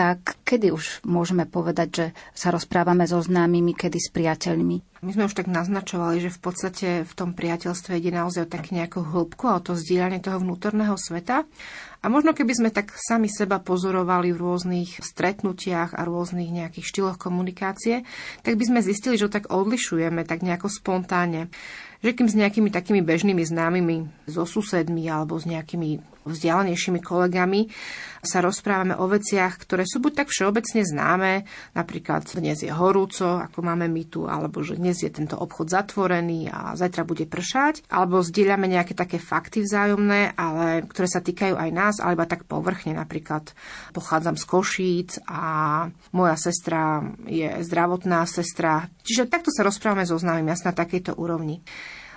tak 0.00 0.40
kedy 0.48 0.72
už 0.72 1.04
môžeme 1.04 1.44
povedať, 1.44 1.88
že 1.92 2.06
sa 2.32 2.48
rozprávame 2.48 3.04
so 3.04 3.20
známymi, 3.20 3.76
kedy 3.76 4.00
s 4.00 4.08
priateľmi? 4.08 5.04
My 5.04 5.12
sme 5.12 5.28
už 5.28 5.36
tak 5.36 5.44
naznačovali, 5.44 6.24
že 6.24 6.32
v 6.32 6.40
podstate 6.40 6.88
v 7.04 7.12
tom 7.12 7.36
priateľstve 7.36 8.00
ide 8.00 8.08
naozaj 8.08 8.48
o 8.48 8.52
tak 8.52 8.72
nejakú 8.72 9.04
hĺbku 9.04 9.44
a 9.44 9.60
o 9.60 9.64
to 9.64 9.76
zdieľanie 9.76 10.24
toho 10.24 10.40
vnútorného 10.40 10.96
sveta. 10.96 11.44
A 12.00 12.06
možno 12.08 12.32
keby 12.32 12.52
sme 12.56 12.70
tak 12.72 12.96
sami 12.96 13.28
seba 13.28 13.60
pozorovali 13.60 14.32
v 14.32 14.40
rôznych 14.40 15.04
stretnutiach 15.04 15.92
a 15.92 16.08
rôznych 16.08 16.48
nejakých 16.48 16.88
štýloch 16.88 17.20
komunikácie, 17.20 18.08
tak 18.40 18.56
by 18.56 18.64
sme 18.72 18.80
zistili, 18.80 19.20
že 19.20 19.28
tak 19.28 19.52
odlišujeme 19.52 20.24
tak 20.24 20.40
nejako 20.40 20.72
spontánne 20.72 21.52
že 22.00 22.16
kým 22.16 22.32
s 22.32 22.36
nejakými 22.36 22.72
takými 22.72 23.04
bežnými 23.04 23.44
známymi, 23.44 24.24
so 24.24 24.48
susedmi 24.48 25.04
alebo 25.12 25.36
s 25.36 25.44
nejakými 25.44 26.19
vzdialenejšími 26.24 27.00
kolegami 27.00 27.70
sa 28.20 28.44
rozprávame 28.44 28.92
o 29.00 29.08
veciach, 29.08 29.56
ktoré 29.56 29.88
sú 29.88 29.96
buď 30.04 30.24
tak 30.24 30.28
všeobecne 30.28 30.84
známe, 30.84 31.32
napríklad 31.72 32.28
dnes 32.36 32.60
je 32.60 32.68
horúco, 32.68 33.40
ako 33.40 33.64
máme 33.64 33.88
my 33.88 34.04
tu, 34.12 34.28
alebo 34.28 34.60
že 34.60 34.76
dnes 34.76 35.00
je 35.00 35.08
tento 35.08 35.40
obchod 35.40 35.72
zatvorený 35.72 36.52
a 36.52 36.76
zajtra 36.76 37.08
bude 37.08 37.24
pršať, 37.24 37.88
alebo 37.88 38.20
zdieľame 38.20 38.68
nejaké 38.68 38.92
také 38.92 39.16
fakty 39.16 39.64
vzájomné, 39.64 40.36
ale 40.36 40.84
ktoré 40.84 41.08
sa 41.08 41.24
týkajú 41.24 41.56
aj 41.56 41.70
nás, 41.72 41.94
alebo 41.96 42.28
tak 42.28 42.44
povrchne, 42.44 42.92
napríklad 42.92 43.56
pochádzam 43.96 44.36
z 44.36 44.44
Košíc 44.44 45.10
a 45.24 45.42
moja 46.12 46.36
sestra 46.36 47.00
je 47.24 47.64
zdravotná 47.64 48.28
sestra. 48.28 48.92
Čiže 49.00 49.32
takto 49.32 49.48
sa 49.48 49.64
rozprávame 49.64 50.04
so 50.04 50.20
známym, 50.20 50.52
jasná 50.52 50.70
na 50.70 50.78
takejto 50.86 51.16
úrovni. 51.16 51.64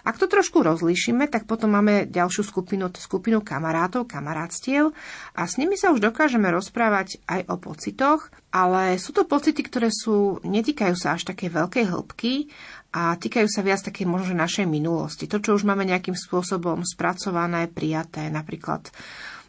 Ak 0.04 0.20
to 0.20 0.28
trošku 0.28 0.60
rozlíšime, 0.60 1.32
tak 1.32 1.48
potom 1.48 1.72
máme 1.80 2.12
ďalšiu 2.12 2.44
skupinu, 2.44 2.92
skupinu 2.92 3.40
kamarátov, 3.40 4.04
kamarátstiev 4.04 4.92
a 5.32 5.42
s 5.48 5.56
nimi 5.56 5.80
sa 5.80 5.96
už 5.96 6.04
dokážeme 6.04 6.52
rozprávať 6.52 7.24
aj 7.24 7.48
o 7.48 7.56
pocitoch, 7.56 8.28
ale 8.52 9.00
sú 9.00 9.16
to 9.16 9.24
pocity, 9.24 9.64
ktoré 9.64 9.88
sú, 9.88 10.44
netýkajú 10.44 10.96
sa 11.00 11.16
až 11.16 11.32
také 11.32 11.48
veľkej 11.48 11.88
hĺbky 11.88 12.52
a 12.92 13.16
týkajú 13.16 13.48
sa 13.48 13.64
viac 13.64 13.80
také 13.80 14.04
možno 14.04 14.36
našej 14.36 14.68
minulosti. 14.68 15.26
To, 15.32 15.40
čo 15.40 15.56
už 15.56 15.64
máme 15.64 15.88
nejakým 15.88 16.20
spôsobom 16.20 16.84
spracované, 16.84 17.72
prijaté, 17.72 18.28
napríklad 18.28 18.92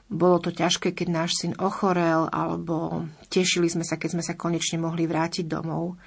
bolo 0.07 0.39
to 0.39 0.55
ťažké, 0.55 0.95
keď 0.95 1.09
náš 1.11 1.43
syn 1.43 1.59
ochorel, 1.59 2.31
alebo 2.31 3.09
tešili 3.33 3.67
sme 3.67 3.83
sa, 3.83 3.99
keď 3.99 4.11
sme 4.15 4.23
sa 4.23 4.39
konečne 4.39 4.79
mohli 4.79 5.09
vrátiť 5.09 5.49
domov. 5.49 5.99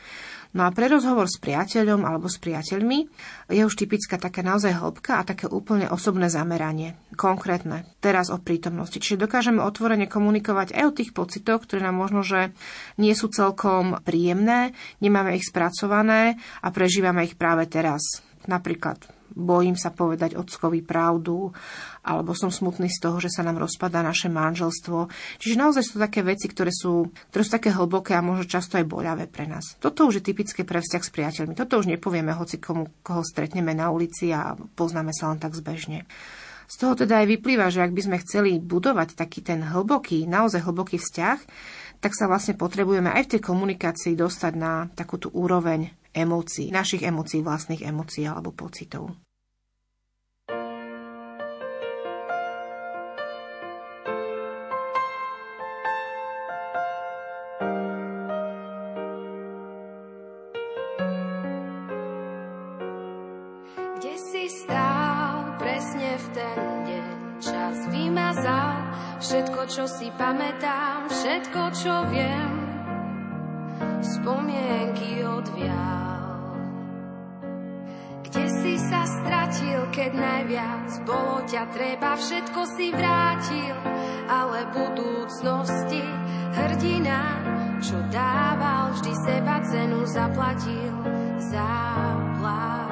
No 0.55 0.63
a 0.63 0.71
pre 0.71 0.87
rozhovor 0.87 1.27
s 1.27 1.41
priateľom 1.43 2.07
alebo 2.07 2.31
s 2.31 2.39
priateľmi 2.39 3.09
je 3.51 3.61
už 3.67 3.75
typická 3.75 4.15
taká 4.15 4.45
naozaj 4.45 4.79
hĺbka 4.79 5.19
a 5.19 5.27
také 5.27 5.49
úplne 5.49 5.91
osobné 5.91 6.31
zameranie, 6.31 6.95
konkrétne, 7.19 7.83
teraz 7.99 8.31
o 8.31 8.39
prítomnosti. 8.39 9.01
Čiže 9.01 9.27
dokážeme 9.27 9.59
otvorene 9.59 10.07
komunikovať 10.07 10.77
aj 10.77 10.83
o 10.87 10.95
tých 10.95 11.11
pocitoch, 11.11 11.67
ktoré 11.67 11.83
nám 11.83 11.99
možno, 11.99 12.23
že 12.23 12.55
nie 12.95 13.11
sú 13.11 13.27
celkom 13.27 13.99
príjemné, 14.05 14.71
nemáme 15.03 15.35
ich 15.35 15.47
spracované 15.47 16.39
a 16.63 16.71
prežívame 16.71 17.27
ich 17.27 17.35
práve 17.35 17.67
teraz. 17.67 18.23
Napríklad 18.47 19.16
bojím 19.33 19.75
sa 19.75 19.91
povedať 19.91 20.37
ockovi 20.37 20.83
pravdu, 20.83 21.51
alebo 22.03 22.31
som 22.31 22.53
smutný 22.53 22.87
z 22.87 22.99
toho, 23.03 23.17
že 23.19 23.27
sa 23.27 23.43
nám 23.43 23.59
rozpadá 23.59 23.99
naše 23.99 24.31
manželstvo. 24.31 25.11
Čiže 25.39 25.59
naozaj 25.59 25.83
sú 25.83 25.95
také 25.99 26.23
veci, 26.23 26.47
ktoré 26.47 26.71
sú, 26.71 27.11
ktoré 27.31 27.41
sú 27.43 27.51
také 27.51 27.69
hlboké 27.73 28.15
a 28.15 28.23
možno 28.23 28.47
často 28.47 28.79
aj 28.79 28.87
boľavé 28.87 29.27
pre 29.27 29.49
nás. 29.49 29.75
Toto 29.83 30.07
už 30.07 30.21
je 30.21 30.27
typické 30.31 30.63
pre 30.63 30.79
vzťah 30.79 31.03
s 31.03 31.11
priateľmi. 31.11 31.53
Toto 31.57 31.79
už 31.79 31.91
nepovieme 31.91 32.31
hoci 32.31 32.61
komu, 32.61 32.87
koho 33.03 33.25
stretneme 33.25 33.75
na 33.75 33.91
ulici 33.91 34.31
a 34.31 34.55
poznáme 34.55 35.11
sa 35.11 35.31
len 35.33 35.39
tak 35.41 35.57
zbežne. 35.57 36.07
Z 36.67 36.83
toho 36.83 36.99
teda 36.99 37.23
aj 37.23 37.31
vyplýva, 37.31 37.71
že 37.71 37.79
ak 37.79 37.95
by 37.95 38.01
sme 38.03 38.23
chceli 38.27 38.59
budovať 38.59 39.15
taký 39.15 39.39
ten 39.39 39.63
hlboký, 39.63 40.27
naozaj 40.27 40.67
hlboký 40.67 40.99
vzťah, 40.99 41.39
tak 42.03 42.11
sa 42.11 42.27
vlastne 42.27 42.59
potrebujeme 42.59 43.09
aj 43.09 43.23
v 43.23 43.31
tej 43.37 43.41
komunikácii 43.41 44.13
dostať 44.19 44.53
na 44.59 44.91
takúto 44.93 45.31
úroveň 45.31 45.95
emócií, 46.17 46.73
našich 46.73 47.05
emócií, 47.05 47.45
vlastných 47.45 47.85
emócií 47.85 48.25
alebo 48.25 48.49
pocitov. 48.49 49.13
čo 69.77 69.83
si 69.85 70.09
pamätám, 70.15 71.05
všetko, 71.05 71.61
čo 71.75 71.93
viem, 72.09 72.56
spomienky 74.27 75.23
odvial. 75.23 76.51
Kde 78.27 78.43
si 78.59 78.75
sa 78.75 79.07
stratil, 79.07 79.87
keď 79.95 80.11
najviac 80.19 80.87
bolo 81.07 81.47
ťa 81.47 81.63
treba, 81.71 82.19
všetko 82.19 82.61
si 82.75 82.91
vrátil, 82.91 83.71
ale 84.27 84.67
budúcnosti 84.75 86.03
hrdina, 86.59 87.23
čo 87.79 87.95
dával, 88.11 88.99
vždy 88.99 89.13
seba 89.15 89.63
cenu 89.63 90.03
zaplatil, 90.03 90.91
zaplatil. 91.47 92.86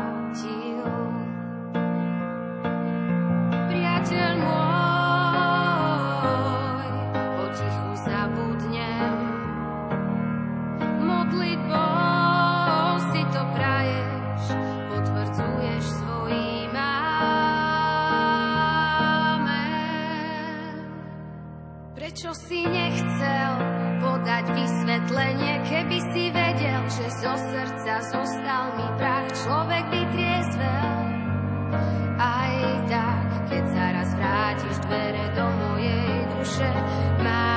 Srdca 27.76 28.02
zostal 28.02 28.66
mi 28.80 28.88
prach, 28.98 29.28
človek 29.44 29.84
by 29.92 30.02
triezvel. 30.16 30.96
Aj 32.16 32.56
tak, 32.88 33.28
keď 33.52 33.64
zaraz 33.68 34.10
vrátiš 34.16 34.76
dvere 34.88 35.26
do 35.36 35.46
mojej 35.60 36.16
duše, 36.40 36.72
máš 37.20 37.55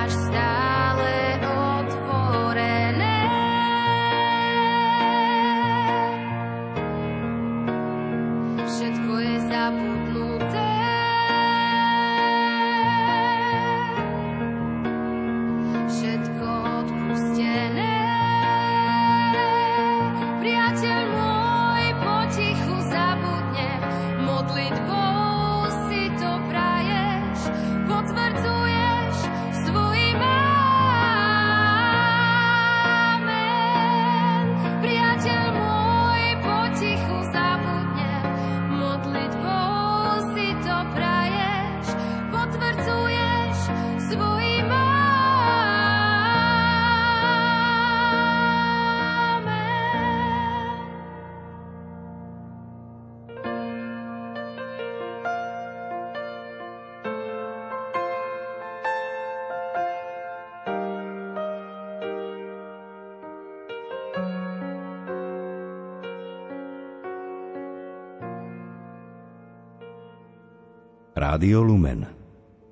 Rádio 71.38 71.62
Lumen, 71.62 72.02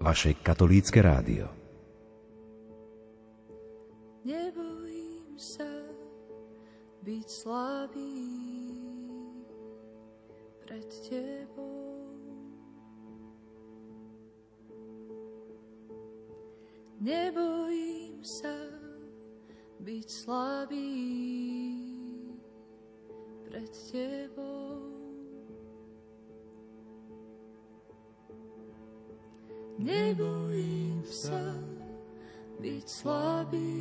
vaše 0.02 0.42
katolícke 0.42 0.98
rádio. 0.98 1.46
Nebojím 4.26 5.38
sa 5.38 5.70
byť 6.98 7.26
slabý 7.30 8.26
pred 10.66 10.82
tebou. 11.06 12.10
Nebojím 16.98 18.18
sa 18.26 18.58
byť 19.78 20.06
slabý 20.10 20.90
pred 23.46 23.70
tebou. 23.94 24.75
Nebojím 29.76 31.04
sa 31.04 31.52
byť 32.56 32.84
slabý 32.88 33.76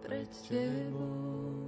pred 0.00 0.28
tebou. 0.48 1.60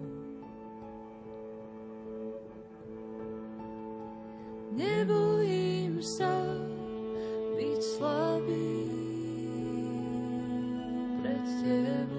Nebojím 4.73 6.01
sa 6.01 6.33
byť 7.61 7.81
slabý 7.85 8.73
pred 11.21 11.45
tebou. 11.61 12.12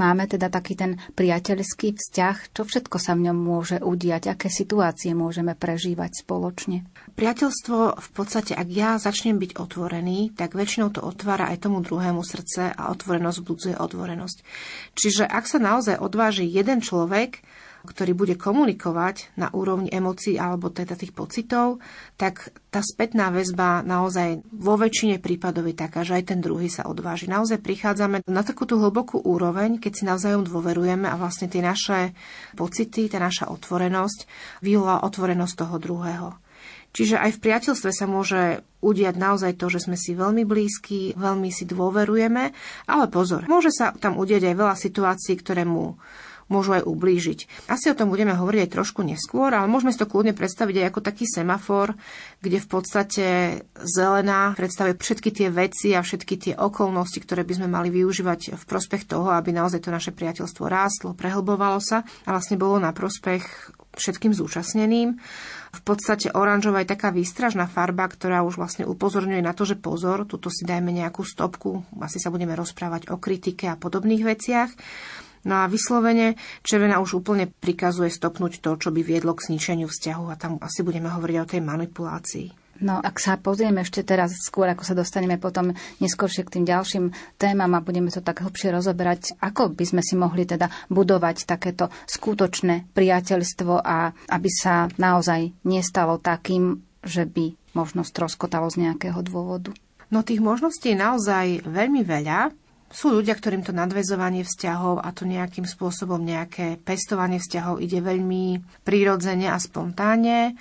Máme 0.00 0.28
teda 0.30 0.48
taký 0.48 0.76
ten 0.78 1.00
priateľský 1.16 1.96
vzťah, 1.96 2.56
čo 2.56 2.62
všetko 2.64 2.96
sa 2.96 3.12
v 3.16 3.28
ňom 3.28 3.38
môže 3.38 3.76
udiať, 3.82 4.32
aké 4.32 4.48
situácie 4.48 5.12
môžeme 5.16 5.52
prežívať 5.52 6.22
spoločne? 6.24 6.86
Priateľstvo 7.16 7.96
v 7.96 8.08
podstate, 8.12 8.52
ak 8.52 8.68
ja 8.68 9.00
začnem 9.00 9.40
byť 9.40 9.56
otvorený, 9.56 10.36
tak 10.36 10.52
väčšinou 10.52 10.92
to 10.92 11.00
otvára 11.00 11.48
aj 11.52 11.68
tomu 11.68 11.80
druhému 11.80 12.20
srdce 12.20 12.72
a 12.72 12.82
otvorenosť 12.92 13.40
budzuje 13.40 13.74
otvorenosť. 13.76 14.38
Čiže 14.96 15.24
ak 15.24 15.44
sa 15.48 15.58
naozaj 15.60 15.96
odváži 16.00 16.44
jeden 16.44 16.84
človek, 16.84 17.40
ktorý 17.86 18.12
bude 18.18 18.34
komunikovať 18.34 19.38
na 19.38 19.48
úrovni 19.54 19.86
emócií 19.88 20.34
alebo 20.36 20.68
teda 20.68 20.98
tých 20.98 21.14
pocitov, 21.14 21.78
tak 22.18 22.50
tá 22.74 22.82
spätná 22.82 23.30
väzba 23.30 23.86
naozaj 23.86 24.42
vo 24.50 24.74
väčšine 24.74 25.22
prípadov 25.22 25.70
je 25.70 25.76
taká, 25.78 26.02
že 26.02 26.18
aj 26.18 26.34
ten 26.34 26.40
druhý 26.42 26.66
sa 26.66 26.84
odváži. 26.90 27.30
Naozaj 27.30 27.62
prichádzame 27.62 28.26
na 28.26 28.42
takú 28.42 28.66
tú 28.66 28.76
hlbokú 28.82 29.22
úroveň, 29.22 29.78
keď 29.78 29.92
si 29.94 30.04
navzájom 30.04 30.44
dôverujeme 30.44 31.06
a 31.06 31.14
vlastne 31.14 31.46
tie 31.46 31.62
naše 31.62 32.12
pocity, 32.58 33.06
tá 33.06 33.22
naša 33.22 33.48
otvorenosť 33.48 34.26
vyvolá 34.60 35.06
otvorenosť 35.06 35.54
toho 35.54 35.76
druhého. 35.78 36.28
Čiže 36.96 37.20
aj 37.20 37.36
v 37.36 37.42
priateľstve 37.44 37.90
sa 37.92 38.08
môže 38.08 38.64
udiať 38.80 39.20
naozaj 39.20 39.60
to, 39.60 39.68
že 39.68 39.84
sme 39.84 40.00
si 40.00 40.16
veľmi 40.16 40.48
blízki, 40.48 41.12
veľmi 41.12 41.52
si 41.52 41.68
dôverujeme, 41.68 42.56
ale 42.88 43.04
pozor, 43.12 43.44
môže 43.52 43.68
sa 43.68 43.92
tam 43.92 44.16
udiať 44.16 44.48
aj 44.48 44.54
veľa 44.56 44.76
situácií, 44.80 45.36
ktoré 45.36 45.68
mu 45.68 46.00
môžu 46.46 46.78
aj 46.78 46.86
ublížiť. 46.86 47.68
Asi 47.70 47.90
o 47.90 47.98
tom 47.98 48.10
budeme 48.10 48.34
hovoriť 48.34 48.60
aj 48.66 48.74
trošku 48.74 49.00
neskôr, 49.02 49.50
ale 49.50 49.66
môžeme 49.66 49.90
si 49.90 49.98
to 49.98 50.06
kľudne 50.06 50.32
predstaviť 50.32 50.76
aj 50.82 50.86
ako 50.94 51.00
taký 51.02 51.24
semafor, 51.26 51.98
kde 52.38 52.58
v 52.62 52.68
podstate 52.70 53.26
zelená 53.82 54.54
predstavuje 54.54 54.94
všetky 54.94 55.30
tie 55.34 55.48
veci 55.50 55.92
a 55.94 56.06
všetky 56.06 56.34
tie 56.38 56.54
okolnosti, 56.54 57.18
ktoré 57.18 57.42
by 57.42 57.54
sme 57.58 57.68
mali 57.70 57.90
využívať 57.90 58.54
v 58.54 58.64
prospech 58.64 59.10
toho, 59.10 59.34
aby 59.34 59.50
naozaj 59.50 59.82
to 59.82 59.90
naše 59.90 60.14
priateľstvo 60.14 60.64
rástlo, 60.70 61.18
prehlbovalo 61.18 61.82
sa 61.82 62.06
a 62.26 62.34
vlastne 62.34 62.54
bolo 62.54 62.78
na 62.78 62.94
prospech 62.94 63.74
všetkým 63.96 64.36
zúčastneným. 64.36 65.16
V 65.76 65.80
podstate 65.84 66.32
oranžová 66.32 66.84
je 66.84 66.92
taká 66.92 67.12
výstražná 67.12 67.68
farba, 67.68 68.08
ktorá 68.08 68.44
už 68.44 68.60
vlastne 68.60 68.84
upozorňuje 68.88 69.42
na 69.44 69.52
to, 69.52 69.68
že 69.68 69.76
pozor, 69.76 70.24
tuto 70.28 70.48
si 70.52 70.64
dajme 70.64 70.88
nejakú 70.92 71.24
stopku, 71.24 71.84
asi 72.00 72.20
sa 72.20 72.32
budeme 72.32 72.56
rozprávať 72.56 73.12
o 73.12 73.20
kritike 73.20 73.68
a 73.68 73.76
podobných 73.76 74.24
veciach. 74.24 74.70
No 75.46 75.62
a 75.62 75.70
vyslovene 75.70 76.34
červená 76.66 76.98
už 76.98 77.22
úplne 77.22 77.46
prikazuje 77.46 78.10
stopnúť 78.10 78.58
to, 78.58 78.74
čo 78.74 78.90
by 78.90 79.00
viedlo 79.06 79.30
k 79.38 79.46
zničeniu 79.46 79.86
vzťahu 79.86 80.24
a 80.26 80.34
tam 80.34 80.58
asi 80.58 80.82
budeme 80.82 81.06
hovoriť 81.06 81.36
o 81.38 81.46
tej 81.46 81.60
manipulácii. 81.62 82.46
No 82.76 83.00
ak 83.00 83.16
sa 83.16 83.40
pozrieme 83.40 83.80
ešte 83.80 84.04
teraz, 84.04 84.36
skôr 84.36 84.68
ako 84.68 84.84
sa 84.84 84.92
dostaneme 84.92 85.40
potom 85.40 85.72
neskôršie 86.02 86.44
k 86.44 86.60
tým 86.60 86.64
ďalším 86.68 87.04
témam 87.40 87.72
a 87.72 87.80
budeme 87.80 88.12
to 88.12 88.20
tak 88.20 88.44
hlbšie 88.44 88.68
rozoberať, 88.74 89.40
ako 89.40 89.72
by 89.72 89.84
sme 89.86 90.02
si 90.04 90.12
mohli 90.12 90.44
teda 90.44 90.68
budovať 90.92 91.48
takéto 91.48 91.88
skutočné 92.04 92.92
priateľstvo 92.92 93.80
a 93.80 94.12
aby 94.12 94.50
sa 94.52 94.92
naozaj 95.00 95.56
nestalo 95.64 96.20
takým, 96.20 96.84
že 97.00 97.24
by 97.24 97.56
možno 97.72 98.04
stroskotalo 98.04 98.68
z 98.68 98.88
nejakého 98.88 99.24
dôvodu. 99.24 99.72
No 100.12 100.20
tých 100.20 100.44
možností 100.44 100.92
je 100.92 101.00
naozaj 101.00 101.64
veľmi 101.64 102.04
veľa. 102.04 102.52
Sú 102.86 103.10
ľudia, 103.10 103.34
ktorým 103.34 103.66
to 103.66 103.74
nadvezovanie 103.74 104.46
vzťahov 104.46 105.02
a 105.02 105.10
to 105.10 105.26
nejakým 105.26 105.66
spôsobom 105.66 106.22
nejaké 106.22 106.78
pestovanie 106.80 107.42
vzťahov 107.42 107.82
ide 107.82 107.98
veľmi 107.98 108.62
prírodzene 108.86 109.50
a 109.50 109.58
spontánne, 109.58 110.54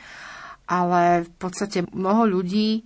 ale 0.66 1.30
v 1.30 1.32
podstate 1.38 1.86
mnoho 1.94 2.26
ľudí 2.26 2.82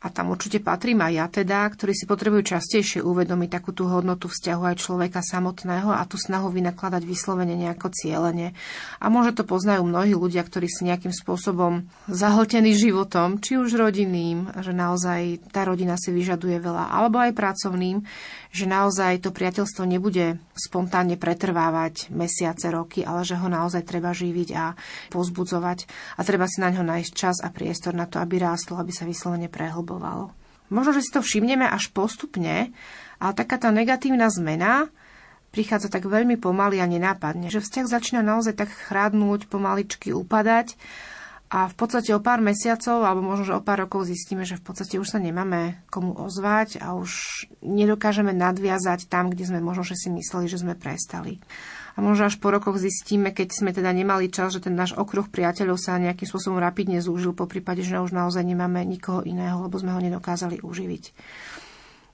a 0.00 0.08
tam 0.08 0.32
určite 0.32 0.64
patrím 0.64 1.04
aj 1.04 1.12
ja 1.12 1.26
teda, 1.28 1.68
ktorí 1.68 1.92
si 1.92 2.08
potrebujú 2.08 2.56
častejšie 2.56 3.04
uvedomiť 3.04 3.48
takú 3.52 3.76
tú 3.76 3.84
hodnotu 3.84 4.32
vzťahu 4.32 4.72
aj 4.72 4.80
človeka 4.80 5.20
samotného 5.20 5.92
a 5.92 6.00
tú 6.08 6.16
snahu 6.16 6.48
vynakladať 6.48 7.04
vyslovene 7.04 7.52
nejako 7.52 7.92
cieľene. 7.92 8.56
A 8.96 9.06
možno 9.12 9.36
to 9.36 9.44
poznajú 9.44 9.84
mnohí 9.84 10.16
ľudia, 10.16 10.40
ktorí 10.40 10.72
si 10.72 10.88
nejakým 10.88 11.12
spôsobom 11.12 11.84
zahltení 12.08 12.72
životom, 12.72 13.44
či 13.44 13.60
už 13.60 13.76
rodinným, 13.76 14.48
že 14.64 14.72
naozaj 14.72 15.52
tá 15.52 15.68
rodina 15.68 16.00
si 16.00 16.16
vyžaduje 16.16 16.64
veľa, 16.64 16.96
alebo 16.96 17.20
aj 17.20 17.36
pracovným, 17.36 18.00
že 18.50 18.66
naozaj 18.66 19.22
to 19.22 19.30
priateľstvo 19.30 19.86
nebude 19.86 20.42
spontánne 20.58 21.14
pretrvávať 21.14 22.10
mesiace, 22.10 22.66
roky, 22.74 23.06
ale 23.06 23.22
že 23.22 23.38
ho 23.38 23.46
naozaj 23.46 23.86
treba 23.86 24.10
živiť 24.10 24.48
a 24.58 24.74
pozbudzovať 25.14 25.86
a 26.18 26.20
treba 26.26 26.50
si 26.50 26.58
na 26.58 26.74
ňo 26.74 26.82
nájsť 26.82 27.12
čas 27.14 27.36
a 27.40 27.54
priestor 27.54 27.94
na 27.94 28.10
to, 28.10 28.18
aby 28.18 28.42
rástlo, 28.42 28.78
aby 28.78 28.90
sa 28.90 29.06
vyslovene 29.06 29.46
prehlbovalo. 29.46 30.34
Možno, 30.70 30.94
že 30.94 31.02
si 31.02 31.10
to 31.14 31.22
všimneme 31.22 31.66
až 31.66 31.90
postupne, 31.90 32.70
ale 33.18 33.32
taká 33.34 33.58
tá 33.58 33.74
negatívna 33.74 34.30
zmena 34.30 34.90
prichádza 35.50 35.90
tak 35.90 36.06
veľmi 36.06 36.38
pomaly 36.38 36.78
a 36.78 36.86
nenápadne, 36.86 37.50
že 37.50 37.58
vzťah 37.58 37.86
začína 37.90 38.22
naozaj 38.22 38.54
tak 38.54 38.70
chradnúť, 38.70 39.50
pomaličky 39.50 40.14
upadať 40.14 40.78
A 41.50 41.66
v 41.66 41.74
podstate 41.74 42.14
o 42.14 42.22
pár 42.22 42.38
mesiacov, 42.38 43.02
alebo 43.02 43.26
možno, 43.26 43.42
že 43.42 43.58
o 43.58 43.64
pár 43.64 43.82
rokov 43.82 44.06
zistíme, 44.06 44.46
že 44.46 44.54
v 44.54 44.70
podstate 44.70 45.02
už 45.02 45.10
sa 45.10 45.18
nemáme 45.18 45.82
komu 45.90 46.14
ozvať 46.14 46.78
a 46.78 46.94
už 46.94 47.10
nedokážeme 47.58 48.30
nadviazať 48.30 49.10
tam, 49.10 49.34
kde 49.34 49.50
sme 49.50 49.58
možno, 49.58 49.82
že 49.82 49.98
si 49.98 50.14
mysleli, 50.14 50.46
že 50.46 50.62
sme 50.62 50.78
prestali. 50.78 51.42
A 51.98 52.06
možno 52.06 52.30
až 52.30 52.38
po 52.38 52.54
rokoch 52.54 52.78
zistíme, 52.78 53.34
keď 53.34 53.50
sme 53.50 53.74
teda 53.74 53.90
nemali 53.90 54.30
čas, 54.30 54.54
že 54.54 54.62
ten 54.62 54.78
náš 54.78 54.94
okruh 54.94 55.26
priateľov 55.26 55.74
sa 55.74 55.98
nejakým 55.98 56.30
spôsobom 56.30 56.62
rapidne 56.62 57.02
zúžil, 57.02 57.34
po 57.34 57.50
prípade, 57.50 57.82
že 57.82 57.98
už 57.98 58.14
naozaj 58.14 58.46
nemáme 58.46 58.86
nikoho 58.86 59.26
iného, 59.26 59.58
lebo 59.66 59.74
sme 59.74 59.90
ho 59.90 59.98
nedokázali 59.98 60.62
uživiť. 60.62 61.04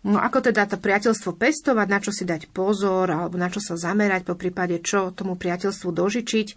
No 0.06 0.22
ako 0.22 0.38
teda 0.38 0.70
to 0.70 0.78
priateľstvo 0.78 1.34
pestovať, 1.34 1.86
na 1.90 1.98
čo 1.98 2.14
si 2.14 2.22
dať 2.22 2.54
pozor, 2.54 3.10
alebo 3.10 3.34
na 3.34 3.50
čo 3.50 3.58
sa 3.58 3.74
zamerať, 3.74 4.22
po 4.22 4.38
prípade 4.38 4.78
čo 4.78 5.10
tomu 5.10 5.34
priateľstvu 5.34 5.90
dožičiť, 5.90 6.48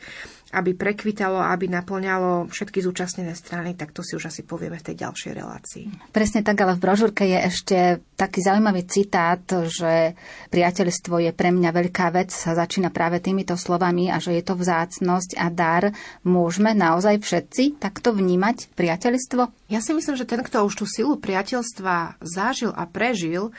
aby 0.50 0.74
prekvitalo, 0.74 1.38
aby 1.38 1.70
naplňalo 1.70 2.50
všetky 2.50 2.82
zúčastnené 2.82 3.38
strany, 3.38 3.78
tak 3.78 3.94
to 3.94 4.02
si 4.02 4.18
už 4.18 4.34
asi 4.34 4.42
povieme 4.42 4.82
v 4.82 4.86
tej 4.92 4.96
ďalšej 5.06 5.32
relácii. 5.38 5.86
Presne 6.10 6.42
tak, 6.42 6.58
ale 6.66 6.74
v 6.74 6.84
brožúrke 6.84 7.22
je 7.22 7.40
ešte 7.46 7.78
taký 8.18 8.42
zaujímavý 8.42 8.90
citát, 8.90 9.46
že 9.46 10.18
priateľstvo 10.50 11.22
je 11.22 11.32
pre 11.32 11.54
mňa 11.54 11.70
veľká 11.70 12.10
vec, 12.10 12.34
sa 12.34 12.58
začína 12.58 12.90
práve 12.90 13.22
týmito 13.22 13.54
slovami 13.54 14.10
a 14.10 14.18
že 14.18 14.34
je 14.36 14.44
to 14.44 14.58
vzácnosť 14.58 15.38
a 15.38 15.48
dar. 15.54 15.84
Môžeme 16.26 16.74
naozaj 16.74 17.22
všetci 17.22 17.78
takto 17.78 18.12
vnímať 18.18 18.74
priateľstvo? 18.74 19.70
Ja 19.70 19.86
si 19.86 19.94
myslím, 19.94 20.18
že 20.18 20.26
ten, 20.26 20.42
kto 20.42 20.66
už 20.66 20.82
tú 20.82 20.86
silu 20.90 21.22
priateľstva 21.22 22.18
zažil 22.26 22.74
a 22.74 22.90
prežil, 22.90 23.54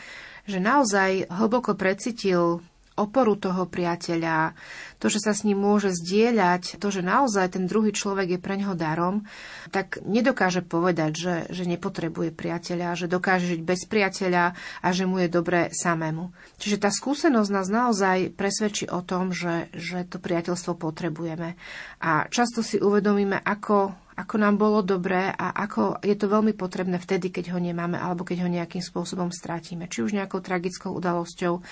že 0.48 0.58
naozaj 0.58 1.30
hlboko 1.30 1.78
precítil 1.78 2.64
oporu 2.98 3.38
toho 3.38 3.66
priateľa, 3.66 4.54
to, 5.00 5.06
že 5.08 5.22
sa 5.22 5.32
s 5.32 5.46
ním 5.46 5.62
môže 5.62 5.94
zdieľať, 5.94 6.76
to, 6.76 6.88
že 6.92 7.00
naozaj 7.00 7.56
ten 7.56 7.64
druhý 7.64 7.94
človek 7.94 8.36
je 8.36 8.40
pre 8.42 8.58
neho 8.58 8.76
darom, 8.76 9.24
tak 9.72 10.02
nedokáže 10.04 10.60
povedať, 10.60 11.12
že, 11.16 11.34
že 11.48 11.64
nepotrebuje 11.64 12.34
priateľa, 12.34 12.98
že 12.98 13.06
dokáže 13.06 13.56
žiť 13.56 13.60
bez 13.64 13.86
priateľa 13.88 14.44
a 14.56 14.88
že 14.90 15.04
mu 15.08 15.22
je 15.22 15.28
dobré 15.32 15.72
samému. 15.72 16.34
Čiže 16.60 16.82
tá 16.82 16.90
skúsenosť 16.92 17.50
nás 17.50 17.68
naozaj 17.70 18.34
presvedčí 18.36 18.90
o 18.90 19.00
tom, 19.00 19.32
že, 19.32 19.72
že 19.72 20.04
to 20.04 20.20
priateľstvo 20.20 20.76
potrebujeme. 20.76 21.56
A 22.04 22.26
často 22.28 22.60
si 22.60 22.76
uvedomíme, 22.76 23.40
ako, 23.40 23.94
ako 24.20 24.36
nám 24.36 24.60
bolo 24.60 24.84
dobré 24.84 25.32
a 25.32 25.56
ako 25.56 26.04
je 26.04 26.12
to 26.12 26.28
veľmi 26.28 26.52
potrebné 26.52 27.00
vtedy, 27.00 27.32
keď 27.32 27.56
ho 27.56 27.58
nemáme 27.58 27.96
alebo 27.96 28.20
keď 28.28 28.44
ho 28.44 28.48
nejakým 28.52 28.84
spôsobom 28.84 29.32
strátime. 29.32 29.88
Či 29.88 30.04
už 30.04 30.12
nejakou 30.12 30.44
tragickou 30.44 30.92
udalosťou, 30.92 31.64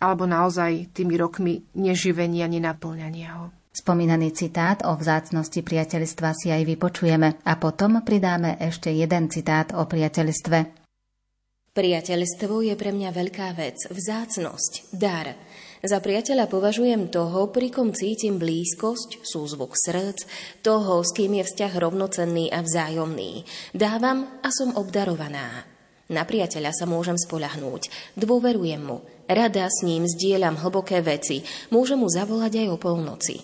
alebo 0.00 0.24
naozaj 0.24 0.88
tými 0.96 1.20
rokmi 1.20 1.60
neživenia, 1.76 2.48
nenaplňania 2.48 3.30
ho. 3.36 3.46
Spomínaný 3.72 4.36
citát 4.36 4.84
o 4.84 4.92
vzácnosti 4.96 5.64
priateľstva 5.64 6.36
si 6.36 6.52
aj 6.52 6.68
vypočujeme 6.68 7.40
a 7.40 7.52
potom 7.56 8.04
pridáme 8.04 8.60
ešte 8.60 8.92
jeden 8.92 9.32
citát 9.32 9.72
o 9.72 9.88
priateľstve. 9.88 10.82
Priateľstvo 11.72 12.68
je 12.68 12.74
pre 12.76 12.92
mňa 12.92 13.10
veľká 13.16 13.56
vec, 13.56 13.80
vzácnosť, 13.88 14.92
dar. 14.92 15.32
Za 15.82 15.98
priateľa 15.98 16.46
považujem 16.46 17.10
toho, 17.10 17.50
pri 17.50 17.74
kom 17.74 17.90
cítim 17.90 18.38
blízkosť, 18.38 19.26
súzvuk 19.26 19.74
srdc, 19.74 20.30
toho, 20.62 21.02
s 21.02 21.10
kým 21.10 21.42
je 21.42 21.44
vzťah 21.50 21.72
rovnocenný 21.74 22.54
a 22.54 22.62
vzájomný. 22.62 23.42
Dávam 23.74 24.30
a 24.46 24.48
som 24.54 24.78
obdarovaná. 24.78 25.66
Na 26.06 26.22
priateľa 26.22 26.70
sa 26.70 26.86
môžem 26.86 27.18
spolahnúť, 27.18 28.14
dôverujem 28.14 28.78
mu, 28.78 29.02
rada 29.26 29.66
s 29.66 29.82
ním 29.82 30.06
zdieľam 30.06 30.54
hlboké 30.62 31.02
veci, 31.02 31.42
môžem 31.74 31.98
mu 31.98 32.06
zavolať 32.06 32.62
aj 32.62 32.66
o 32.70 32.78
polnoci. 32.78 33.36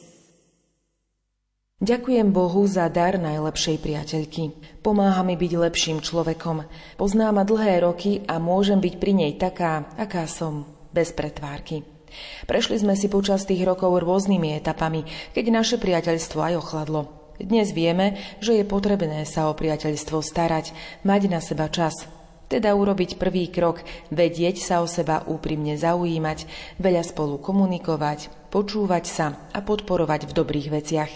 Ďakujem 1.83 2.31
Bohu 2.31 2.63
za 2.71 2.87
dar 2.87 3.19
najlepšej 3.19 3.83
priateľky. 3.83 4.55
Pomáha 4.79 5.27
mi 5.27 5.35
byť 5.35 5.53
lepším 5.59 5.99
človekom. 6.07 6.63
Pozná 7.03 7.35
dlhé 7.35 7.83
roky 7.83 8.23
a 8.31 8.39
môžem 8.39 8.79
byť 8.79 8.95
pri 9.03 9.13
nej 9.27 9.33
taká, 9.35 9.91
aká 9.99 10.31
som, 10.31 10.87
bez 10.95 11.11
pretvárky. 11.11 11.98
Prešli 12.47 12.81
sme 12.81 12.95
si 12.95 13.07
počas 13.11 13.45
tých 13.45 13.65
rokov 13.65 14.03
rôznymi 14.03 14.57
etapami, 14.59 15.07
keď 15.33 15.45
naše 15.53 15.77
priateľstvo 15.77 16.39
aj 16.43 16.55
ochladlo. 16.59 17.09
Dnes 17.39 17.71
vieme, 17.71 18.19
že 18.43 18.59
je 18.59 18.65
potrebné 18.67 19.23
sa 19.23 19.47
o 19.47 19.55
priateľstvo 19.55 20.19
starať, 20.19 20.75
mať 21.07 21.23
na 21.31 21.39
seba 21.39 21.71
čas, 21.71 22.11
teda 22.49 22.73
urobiť 22.73 23.21
prvý 23.21 23.53
krok, 23.53 23.85
vedieť 24.09 24.59
sa 24.59 24.81
o 24.81 24.89
seba 24.89 25.23
úprimne 25.29 25.77
zaujímať, 25.77 26.49
veľa 26.81 27.05
spolu 27.05 27.37
komunikovať, 27.39 28.49
počúvať 28.49 29.05
sa 29.05 29.27
a 29.53 29.61
podporovať 29.61 30.27
v 30.27 30.33
dobrých 30.33 30.69
veciach. 30.73 31.13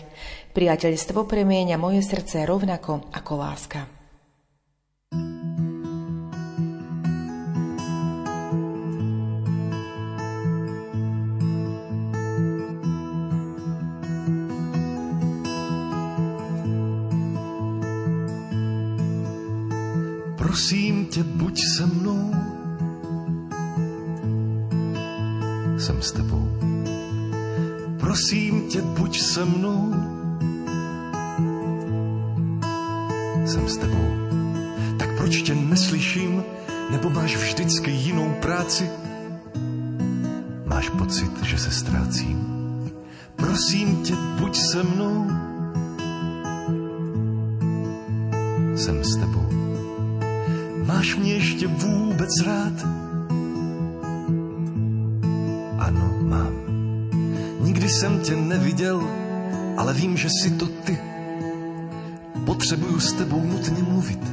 Priateľstvo 0.52 1.24
premieňa 1.24 1.80
moje 1.80 2.04
srdce 2.04 2.44
rovnako 2.44 3.08
ako 3.16 3.32
láska. 3.40 4.01
Se 29.32 29.44
mnou. 29.44 29.94
Jsem 33.46 33.68
s 33.68 33.76
tebou. 33.76 34.08
Tak 34.98 35.16
proč 35.16 35.42
tě 35.42 35.54
neslyším? 35.54 36.44
Nebo 36.90 37.10
máš 37.10 37.36
vždycky 37.36 37.90
jinou 37.90 38.34
práci? 38.42 38.90
Máš 40.66 40.88
pocit, 40.88 41.42
že 41.42 41.58
se 41.58 41.70
ztrácím? 41.70 42.38
Prosím 43.36 44.02
tě, 44.02 44.14
buď 44.38 44.56
se 44.56 44.82
mnou. 44.82 45.30
Jsem 48.76 49.04
s 49.04 49.16
tebou. 49.16 49.48
Máš 50.84 51.16
mě 51.16 51.32
ještě 51.34 51.66
vůbec 51.66 52.30
rád? 52.46 52.86
Ano, 55.78 56.18
mám. 56.20 56.54
Nikdy 57.60 57.88
jsem 57.88 58.20
tě 58.20 58.36
neviděl, 58.36 59.21
ale 59.82 59.94
vím, 59.94 60.16
že 60.16 60.28
si 60.30 60.50
to 60.50 60.66
ty. 60.66 60.98
Potřebuju 62.46 63.00
s 63.00 63.12
tebou 63.12 63.42
nutně 63.46 63.82
mluvit. 63.82 64.31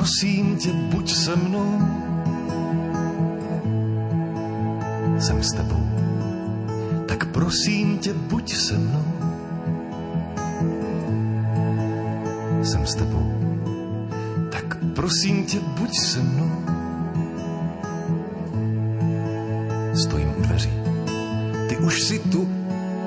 Prosím 0.00 0.56
tě, 0.56 0.72
buď 0.72 1.12
se 1.12 1.36
mnou. 1.36 1.78
Jsem 5.18 5.42
s 5.42 5.52
tebou. 5.52 5.86
Tak 7.08 7.26
prosím 7.26 7.98
tě, 7.98 8.14
buď 8.14 8.54
se 8.54 8.78
mnou. 8.78 9.04
Jsem 12.62 12.86
s 12.86 12.94
tebou. 12.94 13.32
Tak 14.52 14.76
prosím 14.94 15.44
tě, 15.44 15.60
buď 15.60 15.98
se 15.98 16.22
mnou. 16.22 16.50
Stojím 19.94 20.34
u 20.38 20.42
dveří. 20.42 20.72
Ty 21.68 21.76
už 21.76 22.02
si 22.02 22.18
tu, 22.18 22.48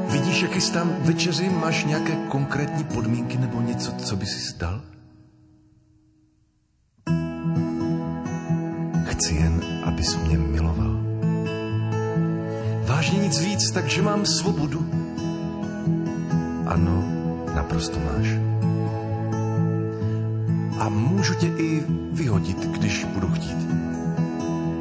Vidíš, 0.09 0.41
jak 0.41 0.51
chystám 0.51 0.95
večeři? 0.99 1.49
Máš 1.49 1.85
nějaké 1.85 2.15
konkrétní 2.29 2.83
podmínky 2.83 3.37
nebo 3.37 3.61
něco, 3.61 3.91
co 3.91 4.15
by 4.15 4.25
si 4.25 4.57
dal? 4.57 4.82
Svobodu. 14.25 14.85
Ano, 16.65 17.03
naprosto 17.55 17.99
máš. 17.99 18.27
A 20.79 20.89
můžu 20.89 21.33
tě 21.33 21.47
i 21.47 21.83
vyhodit, 22.11 22.65
když 22.65 23.05
budu 23.05 23.27
chtít. 23.27 23.57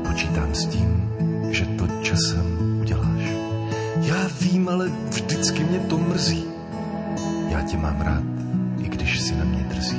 Počítám 0.09 0.55
s 0.55 0.67
tím, 0.67 1.11
že 1.51 1.67
to 1.67 1.87
časem 2.03 2.79
uděláš. 2.81 3.23
Já 3.97 4.29
vím, 4.41 4.69
ale 4.69 4.91
vždycky 5.11 5.65
mě 5.65 5.79
to 5.79 5.99
mrzí. 5.99 6.45
Já 7.49 7.63
tě 7.63 7.77
mám 7.77 8.01
rád, 8.01 8.25
i 8.79 8.89
když 8.89 9.21
si 9.21 9.35
na 9.37 9.45
mě 9.45 9.65
drzí. 9.69 9.99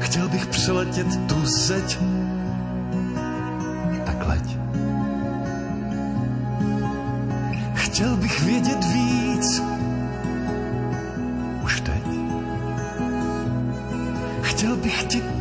Chtěl 0.00 0.28
bych 0.28 0.46
přeletět 0.46 1.06
tu 1.26 1.46
zeď, 1.46 1.98
Chtěl 14.88 15.37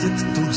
přeletět 0.00 0.34
tu 0.34 0.52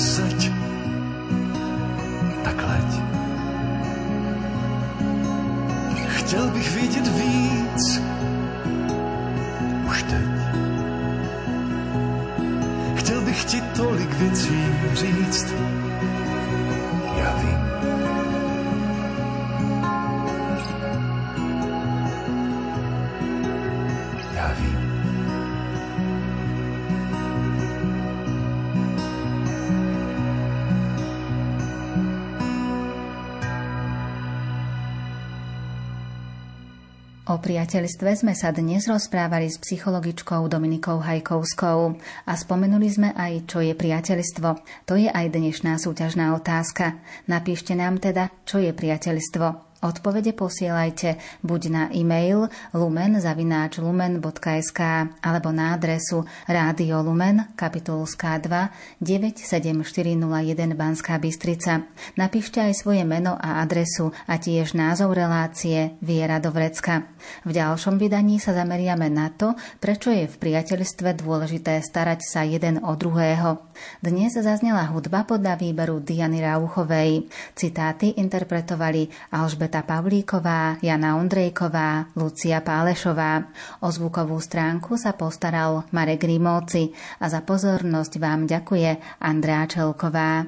priateľstve 37.43 38.23
sme 38.23 38.33
sa 38.39 38.55
dnes 38.55 38.87
rozprávali 38.87 39.51
s 39.51 39.59
psychologičkou 39.59 40.47
Dominikou 40.47 41.03
Hajkovskou 41.03 41.99
a 42.23 42.33
spomenuli 42.39 42.87
sme 42.87 43.11
aj, 43.11 43.51
čo 43.51 43.59
je 43.59 43.75
priateľstvo. 43.75 44.49
To 44.87 44.95
je 44.95 45.11
aj 45.11 45.27
dnešná 45.27 45.75
súťažná 45.75 46.31
otázka. 46.39 47.03
Napíšte 47.27 47.75
nám 47.75 47.99
teda, 47.99 48.31
čo 48.47 48.63
je 48.63 48.71
priateľstvo. 48.71 49.75
Odpovede 49.83 50.31
posielajte 50.31 51.19
buď 51.43 51.61
na 51.67 51.91
e-mail 51.91 52.47
lumen.lumen.sk 52.71 54.79
alebo 55.19 55.51
na 55.51 55.75
adresu 55.75 56.23
Rádio 56.47 57.03
Lumen, 57.03 57.51
kapitulská 57.59 58.39
2, 58.39 59.03
97401 59.03 60.79
Banská 60.79 61.19
Bystrica. 61.19 61.83
Napíšte 62.15 62.63
aj 62.63 62.79
svoje 62.79 63.03
meno 63.03 63.35
a 63.35 63.59
adresu 63.59 64.15
a 64.23 64.39
tiež 64.39 64.71
názov 64.71 65.19
relácie 65.19 65.99
Viera 65.99 66.39
do 66.39 66.55
vrecka. 66.55 67.11
V 67.43 67.51
ďalšom 67.51 67.99
vydaní 67.99 68.39
sa 68.39 68.55
zameriame 68.55 69.11
na 69.11 69.33
to, 69.33 69.57
prečo 69.81 70.13
je 70.13 70.29
v 70.29 70.35
priateľstve 70.39 71.19
dôležité 71.19 71.81
starať 71.81 72.19
sa 72.23 72.41
jeden 72.45 72.79
o 72.81 72.93
druhého. 72.95 73.59
Dnes 73.99 74.37
zaznela 74.37 74.85
hudba 74.93 75.25
podľa 75.25 75.57
výberu 75.59 75.99
Diany 75.99 76.39
Rauchovej. 76.39 77.27
Citáty 77.57 78.15
interpretovali 78.21 79.09
Alžbeta 79.33 79.81
Pavlíková, 79.83 80.77
Jana 80.79 81.17
Ondrejková, 81.17 82.13
Lucia 82.15 82.61
Pálešová. 82.61 83.49
O 83.81 83.89
zvukovú 83.89 84.37
stránku 84.37 84.95
sa 84.95 85.17
postaral 85.17 85.83
Marek 85.91 86.29
Rimóci 86.29 86.93
a 87.19 87.27
za 87.27 87.41
pozornosť 87.41 88.13
vám 88.21 88.45
ďakuje 88.45 89.19
Andrá 89.19 89.65
Čelková. 89.67 90.47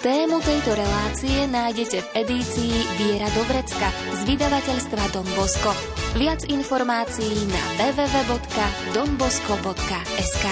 Tému 0.00 0.40
tejto 0.40 0.72
relácie 0.72 1.44
nájdete 1.44 2.00
v 2.00 2.24
edícii 2.24 2.72
Viera 2.96 3.28
Dobrecka 3.36 3.92
z 4.16 4.32
vydavateľstva 4.32 5.12
Don 5.12 5.28
Bosco. 5.36 5.76
Viac 6.16 6.48
informácií 6.48 7.44
na 7.52 7.60
www.donbosco.sk 7.76 10.46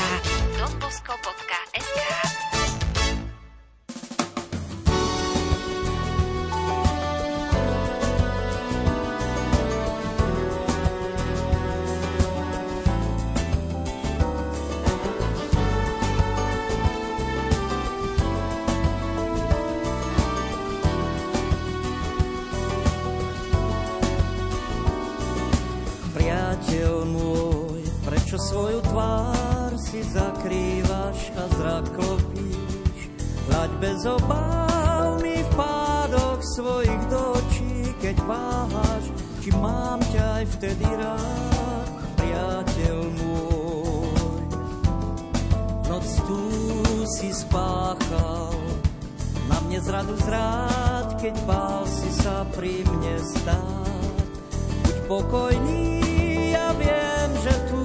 donbosco.sk 0.60 2.27
bez 33.98 34.06
obáv 34.06 35.18
mi 35.18 35.42
v 35.42 35.50
pádoch 35.58 36.38
svojich 36.54 37.02
dočí, 37.10 37.90
keď 37.98 38.14
váhaš, 38.30 39.10
či 39.42 39.50
mám 39.58 39.98
ťa 40.14 40.22
aj 40.38 40.44
vtedy 40.54 40.86
rád, 40.86 41.88
priateľ 42.14 42.98
môj. 43.18 44.46
Noc 45.90 46.06
tú 46.30 46.42
si 47.18 47.34
spáchal, 47.34 48.54
na 49.50 49.58
mne 49.66 49.82
zradu 49.82 50.14
zrád, 50.22 51.18
keď 51.18 51.34
bál 51.42 51.82
si 51.90 52.14
sa 52.22 52.46
pri 52.54 52.86
mne 52.86 53.18
stáť. 53.18 54.14
Buď 54.86 54.96
pokojný, 55.10 55.86
ja 56.54 56.70
viem, 56.78 57.30
že 57.42 57.54
tu 57.66 57.82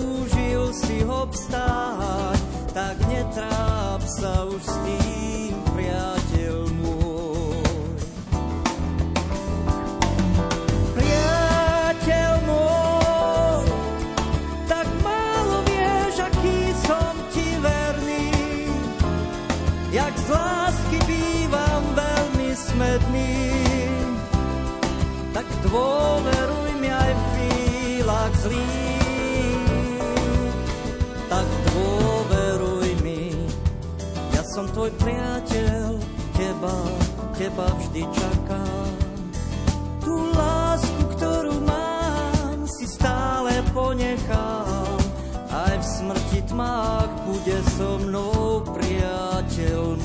si 0.77 1.01
obstáť, 1.01 2.37
tak 2.69 3.01
netráp 3.09 4.01
sa 4.05 4.45
už 4.49 4.61
s 4.61 4.75
tým, 4.85 5.02
dôveruj 25.73 26.69
mi 26.77 26.89
aj 26.93 27.11
v 27.11 27.21
chvíľach 27.33 28.35
tak 31.33 31.47
dôveruj 31.73 32.89
mi, 33.01 33.33
ja 34.37 34.45
som 34.53 34.69
tvoj 34.69 34.93
priateľ, 35.01 35.97
teba, 36.37 36.77
teba 37.33 37.65
vždy 37.73 38.05
čakám. 38.05 38.93
Tú 39.97 40.29
lásku, 40.37 41.03
ktorú 41.17 41.57
mám, 41.65 42.69
si 42.69 42.85
stále 42.85 43.65
ponechám, 43.73 45.01
aj 45.49 45.73
v 45.73 45.85
smrti 45.97 46.39
tmách 46.53 47.09
bude 47.25 47.57
so 47.73 47.97
mnou 47.97 48.61
priateľ 48.61 49.97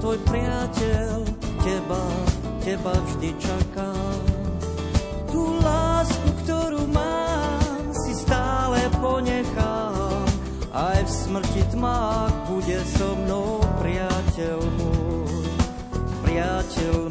tvoj 0.00 0.16
priateľ 0.24 1.16
teba, 1.60 2.04
teba 2.64 2.94
vždy 3.04 3.30
čaká. 3.36 3.92
Tú 5.28 5.60
lásku, 5.60 6.28
ktorú 6.44 6.88
mám, 6.88 7.84
si 7.92 8.16
stále 8.16 8.80
ponechám. 8.96 10.24
Aj 10.72 10.98
v 11.04 11.10
smrti 11.10 11.62
tmách 11.76 12.32
bude 12.48 12.78
so 12.96 13.12
mnou 13.12 13.60
priateľ 13.84 14.58
môj, 14.80 15.44
priateľ 16.24 17.09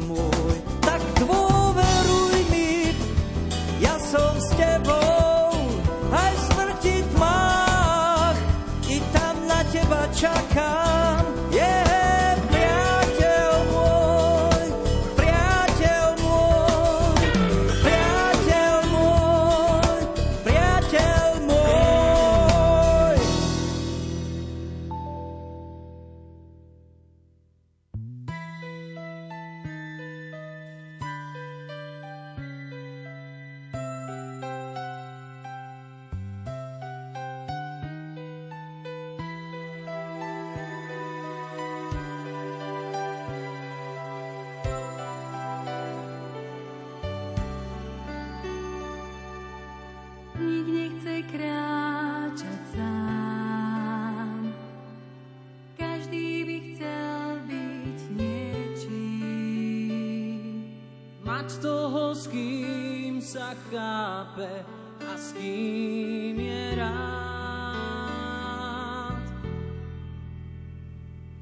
toho, 61.60 62.16
s 62.16 62.26
kým 62.26 63.20
sa 63.20 63.52
chápe 63.68 64.64
a 65.04 65.12
s 65.12 65.36
kým 65.36 66.40
je 66.40 66.64
rád. 66.80 67.20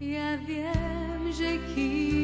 Ja 0.03 0.35
viem, 0.43 1.31
že 1.31 1.63
kým 1.75 2.18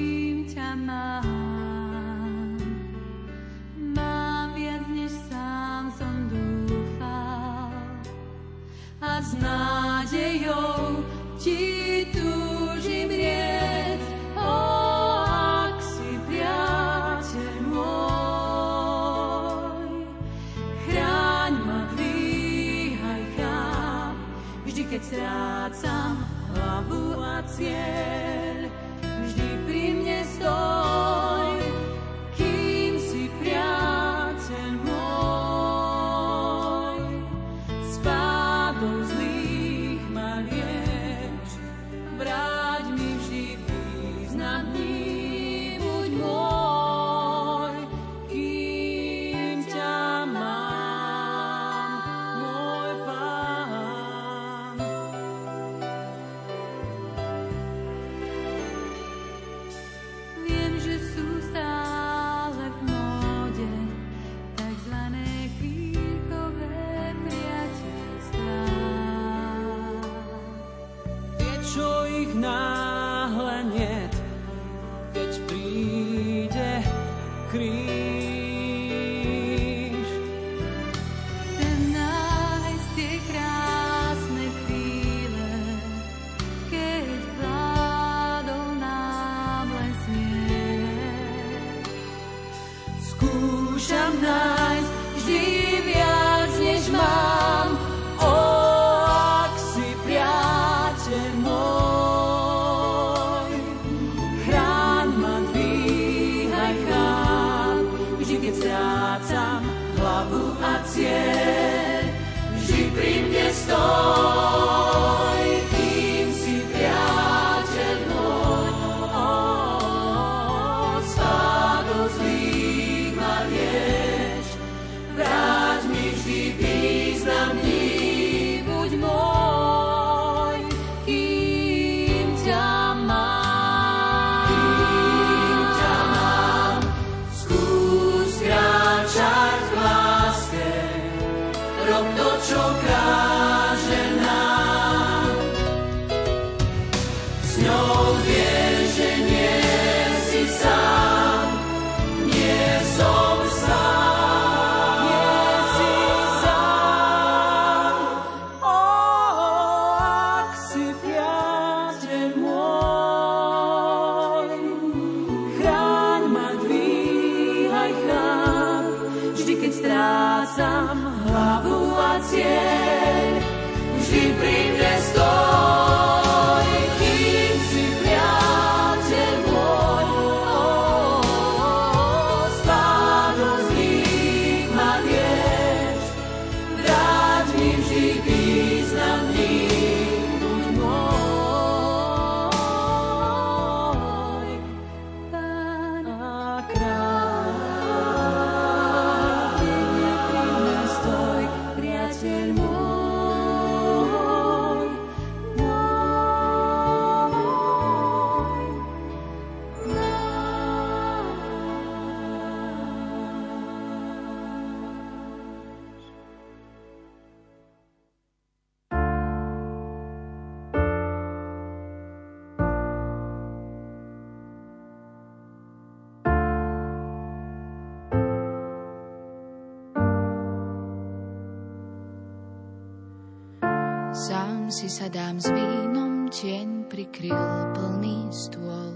sadám 234.74 235.38
s 235.38 235.46
vínom, 235.54 236.26
tieň 236.26 236.90
prikryl 236.90 237.38
plný 237.78 238.26
stôl. 238.34 238.90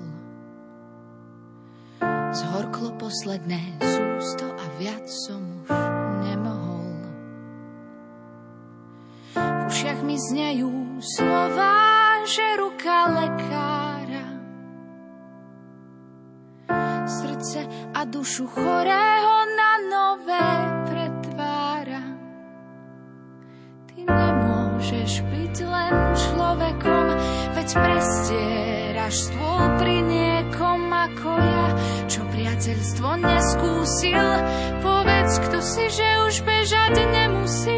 Zhorklo 2.35 2.99
posledné 2.99 3.79
sústo 3.79 4.51
a 4.59 4.65
viac 4.83 5.07
som 5.07 5.39
už 5.63 5.71
nemohol. 6.27 6.91
V 9.39 9.61
ušiach 9.71 10.03
mi 10.03 10.19
znejú 10.19 10.99
slova, 10.99 11.79
že 12.27 12.59
ruka 12.59 12.99
lekára 13.15 14.27
srdce 17.07 17.61
a 17.95 18.03
dušu 18.03 18.51
chorého 18.51 18.78
neskúsil. 33.99 34.31
Povedz, 34.79 35.33
kto 35.43 35.59
si, 35.59 35.85
že 35.91 36.07
už 36.27 36.35
bežať 36.47 36.95
nemusí. 37.11 37.78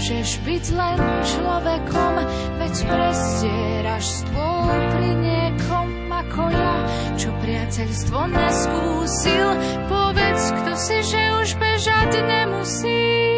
byť 0.00 0.64
len 0.80 0.98
človekom, 1.20 2.14
veď 2.56 2.74
prestieraš 2.88 4.24
stôl 4.24 4.72
pri 4.96 5.10
niekom 5.12 6.08
ako 6.08 6.44
ja, 6.48 6.76
čo 7.20 7.28
priateľstvo 7.44 8.20
neskúsil. 8.32 9.48
Povedz, 9.92 10.42
kto 10.56 10.72
si, 10.80 10.98
že 11.04 11.22
už 11.44 11.48
bežať 11.60 12.10
nemusí. 12.16 13.29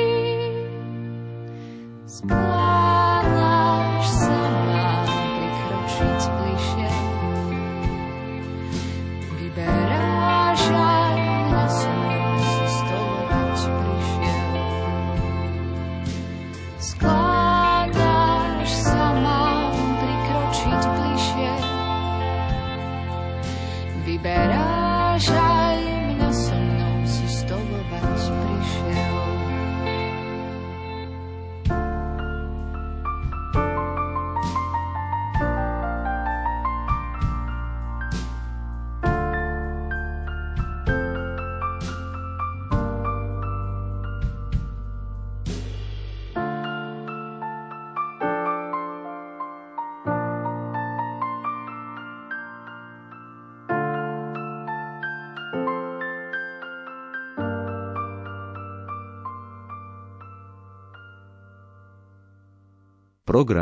Program 63.32 63.60